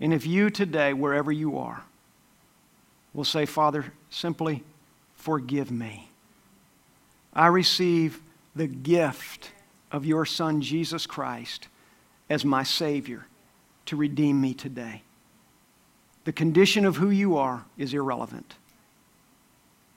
And 0.01 0.14
if 0.14 0.25
you 0.25 0.51
today, 0.51 0.92
wherever 0.92 1.33
you 1.33 1.59
are, 1.59 1.83
will 3.12 3.25
say, 3.25 3.45
Father, 3.45 3.92
simply 4.09 4.62
forgive 5.27 5.73
me, 5.73 6.09
I 7.35 7.49
receive 7.49 8.21
the 8.55 8.69
gift 8.69 9.51
of 9.91 10.07
your 10.07 10.25
Son, 10.25 10.61
Jesus 10.61 11.05
Christ, 11.05 11.67
as 12.31 12.45
my 12.45 12.62
Savior 12.62 13.27
to 13.87 13.97
redeem 13.97 14.41
me 14.41 14.55
today. 14.55 15.03
The 16.27 16.33
condition 16.33 16.85
of 16.85 16.99
who 16.99 17.11
you 17.11 17.37
are 17.37 17.65
is 17.77 17.93
irrelevant 17.93 18.55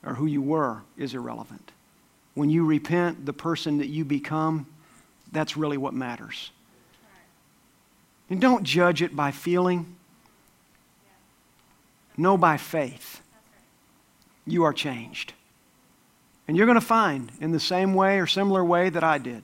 or 0.03 0.15
who 0.15 0.25
you 0.25 0.41
were 0.41 0.81
is 0.97 1.13
irrelevant. 1.13 1.73
When 2.33 2.49
you 2.49 2.65
repent, 2.65 3.27
the 3.27 3.31
person 3.33 3.77
that 3.77 3.89
you 3.89 4.03
become, 4.05 4.65
that's 5.31 5.55
really 5.55 5.77
what 5.77 5.93
matters. 5.93 6.49
And 8.31 8.41
don't 8.41 8.63
judge 8.63 9.03
it 9.03 9.15
by 9.15 9.29
feeling. 9.29 9.95
Know 12.17 12.35
by 12.35 12.57
faith. 12.57 13.21
You 14.45 14.63
are 14.63 14.73
changed. 14.73 15.33
And 16.47 16.57
you're 16.57 16.65
going 16.65 16.79
to 16.79 16.85
find, 16.85 17.31
in 17.39 17.51
the 17.51 17.59
same 17.59 17.93
way 17.93 18.19
or 18.19 18.25
similar 18.25 18.65
way 18.65 18.89
that 18.89 19.03
I 19.03 19.19
did, 19.19 19.43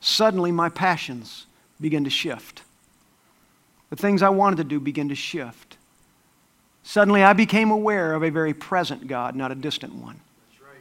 suddenly 0.00 0.52
my 0.52 0.68
passions 0.68 1.46
begin 1.80 2.04
to 2.04 2.10
shift. 2.10 2.62
The 3.90 3.96
things 3.96 4.22
I 4.22 4.28
wanted 4.28 4.56
to 4.56 4.64
do 4.64 4.78
begin 4.78 5.08
to 5.08 5.14
shift. 5.14 5.76
Suddenly, 6.82 7.22
I 7.22 7.32
became 7.32 7.70
aware 7.70 8.14
of 8.14 8.22
a 8.22 8.30
very 8.30 8.54
present 8.54 9.08
God, 9.08 9.34
not 9.34 9.50
a 9.50 9.54
distant 9.54 9.94
one. 9.94 10.20
Right. 10.62 10.80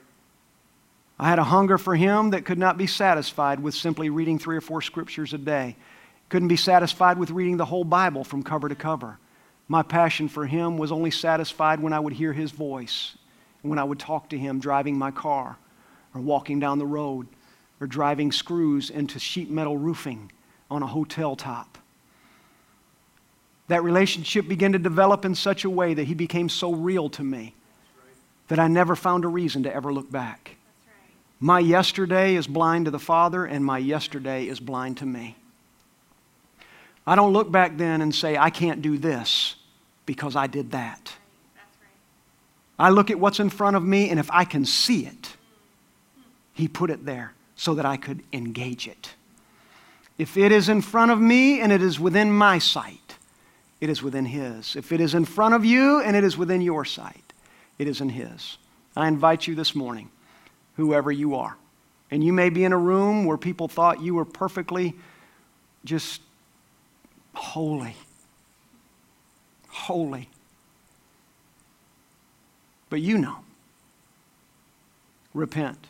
I 1.19 1.27
had 1.27 1.39
a 1.39 1.43
hunger 1.43 1.77
for 1.77 1.95
Him 1.95 2.30
that 2.30 2.45
could 2.45 2.58
not 2.58 2.77
be 2.77 2.88
satisfied 2.88 3.60
with 3.60 3.73
simply 3.73 4.10
reading 4.10 4.39
three 4.39 4.58
or 4.58 4.62
four 4.62 4.82
scriptures 4.82 5.34
a 5.34 5.38
day. 5.38 5.75
Couldn't 6.30 6.47
be 6.49 6.56
satisfied 6.56 7.17
with 7.17 7.32
reading 7.32 7.58
the 7.58 7.65
whole 7.65 7.84
Bible 7.84 8.23
from 8.23 8.43
cover 8.43 8.69
to 8.69 8.75
cover. 8.75 9.17
My 9.67 9.84
passion 9.84 10.27
for 10.30 10.45
Him 10.45 10.77
was 10.77 10.91
only 10.91 11.12
satisfied 11.12 11.80
when 11.80 11.93
I 11.93 11.99
would 11.99 12.13
hear 12.13 12.34
His 12.34 12.51
voice, 12.51 13.17
when 13.62 13.80
I 13.80 13.84
would 13.84 13.99
talk 13.99 14.30
to 14.30 14.38
Him 14.38 14.60
driving 14.60 14.97
my 14.97 15.12
car, 15.12 15.58
or 16.13 16.21
walking 16.21 16.60
down 16.60 16.80
the 16.80 16.86
road, 16.86 17.27
or 17.82 17.88
driving 17.88 18.32
screws 18.32 18.89
into 18.89 19.19
sheet 19.19 19.49
metal 19.49 19.77
roofing 19.77 20.32
on 20.71 20.84
a 20.84 20.88
hotel 20.88 21.36
top 21.36 21.77
that 23.67 23.84
relationship 23.84 24.47
began 24.47 24.71
to 24.71 24.80
develop 24.80 25.25
in 25.25 25.36
such 25.36 25.65
a 25.65 25.69
way 25.69 25.93
that 25.93 26.06
he 26.06 26.13
became 26.13 26.49
so 26.49 26.73
real 26.73 27.10
to 27.10 27.23
me 27.23 27.53
that 28.47 28.60
I 28.60 28.67
never 28.67 28.95
found 28.95 29.25
a 29.25 29.27
reason 29.27 29.63
to 29.63 29.73
ever 29.73 29.93
look 29.93 30.10
back. 30.10 30.56
My 31.39 31.60
yesterday 31.60 32.36
is 32.36 32.47
blind 32.47 32.86
to 32.86 32.91
the 32.91 32.99
Father, 32.99 33.45
and 33.45 33.63
my 33.63 33.77
yesterday 33.77 34.47
is 34.47 34.60
blind 34.60 34.97
to 34.97 35.06
me. 35.06 35.36
I 37.06 37.15
don't 37.15 37.34
look 37.34 37.51
back 37.51 37.77
then 37.77 38.01
and 38.01 38.15
say, 38.15 38.38
I 38.38 38.49
can't 38.49 38.82
do 38.82 38.97
this 38.97 39.56
because 40.08 40.36
I 40.36 40.48
did 40.48 40.72
that. 40.72 41.13
I 42.80 42.89
look 42.89 43.12
at 43.12 43.20
what's 43.20 43.39
in 43.39 43.52
front 43.52 43.76
of 43.76 43.84
me, 43.84 44.10
and 44.10 44.20
if 44.20 44.32
I 44.32 44.43
can 44.43 44.65
see 44.65 45.06
it, 45.06 45.36
He 46.54 46.67
put 46.67 46.89
it 46.89 47.06
there 47.06 47.34
so 47.56 47.76
that 47.76 47.86
I 47.86 47.98
could 47.98 48.24
engage 48.34 48.88
it. 48.88 49.13
If 50.17 50.38
it 50.38 50.52
is 50.52 50.70
in 50.70 50.82
front 50.82 51.12
of 51.12 51.20
me 51.20 51.62
and 51.62 51.72
it 51.72 51.84
is 51.84 52.00
within 52.00 52.32
my 52.32 52.58
sight, 52.58 53.15
it 53.80 53.89
is 53.89 54.02
within 54.02 54.26
His. 54.26 54.76
If 54.76 54.91
it 54.91 55.00
is 55.00 55.13
in 55.13 55.26
front 55.26 55.54
of 55.54 55.63
you 55.63 56.02
and 56.02 56.15
it 56.15 56.24
is 56.24 56.38
within 56.38 56.62
your 56.62 56.86
sight, 56.86 57.34
it 57.78 57.88
is 57.88 58.02
in 58.02 58.10
His. 58.10 58.58
I 58.96 59.08
invite 59.08 59.46
you 59.46 59.54
this 59.54 59.76
morning, 59.76 60.10
whoever 60.76 61.12
you 61.12 61.36
are, 61.36 61.56
and 62.10 62.24
you 62.24 62.34
may 62.34 62.50
be 62.50 62.63
in 62.63 62.74
a 62.74 62.78
room 62.78 63.26
where 63.26 63.38
people 63.38 63.67
thought 63.67 64.02
you 64.02 64.15
were 64.15 64.26
perfectly 64.26 64.96
just 65.86 66.22
holy. 67.34 67.96
Holy. 69.86 70.30
But 72.90 73.02
you 73.02 73.17
know. 73.17 73.38
Repent. 75.34 75.88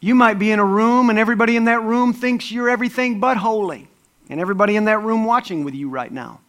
You 0.00 0.14
might 0.14 0.38
be 0.38 0.50
in 0.50 0.58
a 0.58 0.64
room 0.64 1.10
and 1.10 1.18
everybody 1.18 1.56
in 1.56 1.64
that 1.66 1.82
room 1.82 2.12
thinks 2.12 2.50
you're 2.50 2.68
everything 2.68 3.20
but 3.20 3.36
holy. 3.36 3.88
And 4.28 4.40
everybody 4.40 4.76
in 4.76 4.86
that 4.86 4.98
room 4.98 5.24
watching 5.24 5.64
with 5.64 5.74
you 5.74 5.88
right 5.88 6.10
now 6.10 6.40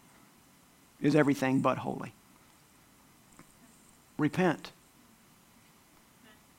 is 1.01 1.15
everything 1.15 1.59
but 1.59 1.77
holy. 1.77 2.13
Repent. 4.17 4.71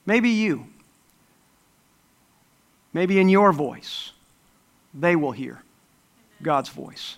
Maybe 0.06 0.30
you. 0.30 0.66
Maybe 2.92 3.18
in 3.18 3.28
your 3.28 3.52
voice, 3.52 4.12
they 4.92 5.16
will 5.16 5.32
hear 5.32 5.62
God's 6.42 6.68
voice. 6.68 7.16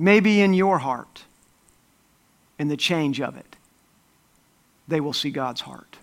Maybe 0.00 0.40
in 0.40 0.54
your 0.54 0.78
heart, 0.78 1.24
in 2.58 2.68
the 2.68 2.76
change 2.78 3.20
of 3.20 3.36
it, 3.36 3.56
they 4.88 4.98
will 4.98 5.12
see 5.12 5.30
God's 5.30 5.60
heart. 5.60 5.98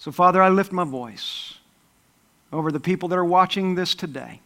So, 0.00 0.10
Father, 0.10 0.42
I 0.42 0.48
lift 0.48 0.72
my 0.72 0.82
voice 0.82 1.54
over 2.52 2.72
the 2.72 2.80
people 2.80 3.08
that 3.10 3.18
are 3.18 3.24
watching 3.24 3.76
this 3.76 3.94
today 3.94 4.40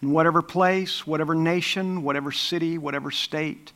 in 0.00 0.10
whatever 0.10 0.40
place, 0.40 1.06
whatever 1.06 1.34
nation, 1.34 2.02
whatever 2.02 2.32
city, 2.32 2.78
whatever 2.78 3.10
state, 3.10 3.72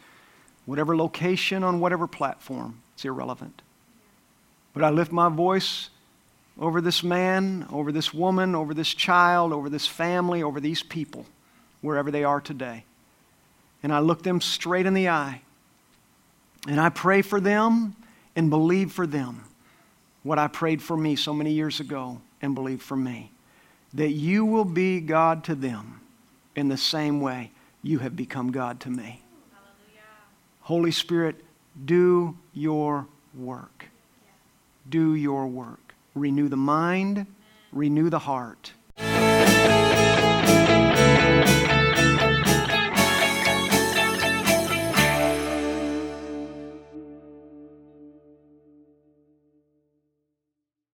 whatever 0.65 0.97
location, 0.97 1.63
on 1.63 1.79
whatever 1.79 2.07
platform. 2.07 2.81
It's 2.95 3.05
irrelevant. 3.05 3.61
But 4.73 4.83
I 4.83 4.89
lift 4.89 5.13
my 5.13 5.29
voice 5.29 5.91
over 6.59 6.81
this 6.81 7.03
man, 7.03 7.67
over 7.71 7.93
this 7.93 8.15
woman, 8.15 8.55
over 8.55 8.73
this 8.73 8.95
child, 8.95 9.53
over 9.53 9.69
this 9.69 9.87
family, 9.87 10.43
over 10.43 10.59
these 10.59 10.83
people 10.83 11.27
wherever 11.83 12.11
they 12.11 12.25
are 12.25 12.41
today. 12.41 12.85
And 13.83 13.93
I 13.93 14.01
look 14.01 14.23
them 14.23 14.41
straight 14.41 14.87
in 14.87 14.95
the 14.95 15.09
eye. 15.09 15.43
And 16.69 16.81
I 16.81 16.91
pray 16.91 17.23
for 17.23 17.41
them 17.41 17.97
and 18.37 18.51
believe 18.51 18.93
for 18.93 19.07
them 19.07 19.45
what 20.23 20.39
I 20.39 20.49
prayed 20.49 20.83
for 20.83 20.97
me 20.97 21.17
so 21.17 21.33
many 21.33 21.53
years 21.53 21.81
ago 21.81 22.21
and 22.43 22.55
believed 22.55 22.83
for 22.83 22.97
me. 22.97 23.33
That 23.95 24.11
you 24.11 24.45
will 24.45 24.65
be 24.65 25.01
God 25.01 25.45
to 25.45 25.55
them 25.55 26.01
in 26.55 26.69
the 26.69 26.77
same 26.77 27.21
way 27.21 27.51
you 27.83 27.99
have 28.01 28.15
become 28.15 28.53
God 28.53 28.81
to 28.81 28.91
me. 28.91 29.23
Hallelujah. 29.53 30.03
Holy 30.61 30.91
Spirit, 30.91 31.43
do 31.85 32.37
your 32.53 33.07
work. 33.35 33.87
Do 34.89 35.15
your 35.15 35.47
work. 35.47 35.95
Renew 36.15 36.49
the 36.49 36.57
mind, 36.57 37.27
renew 37.73 38.11
the 38.11 38.19
heart 38.19 38.73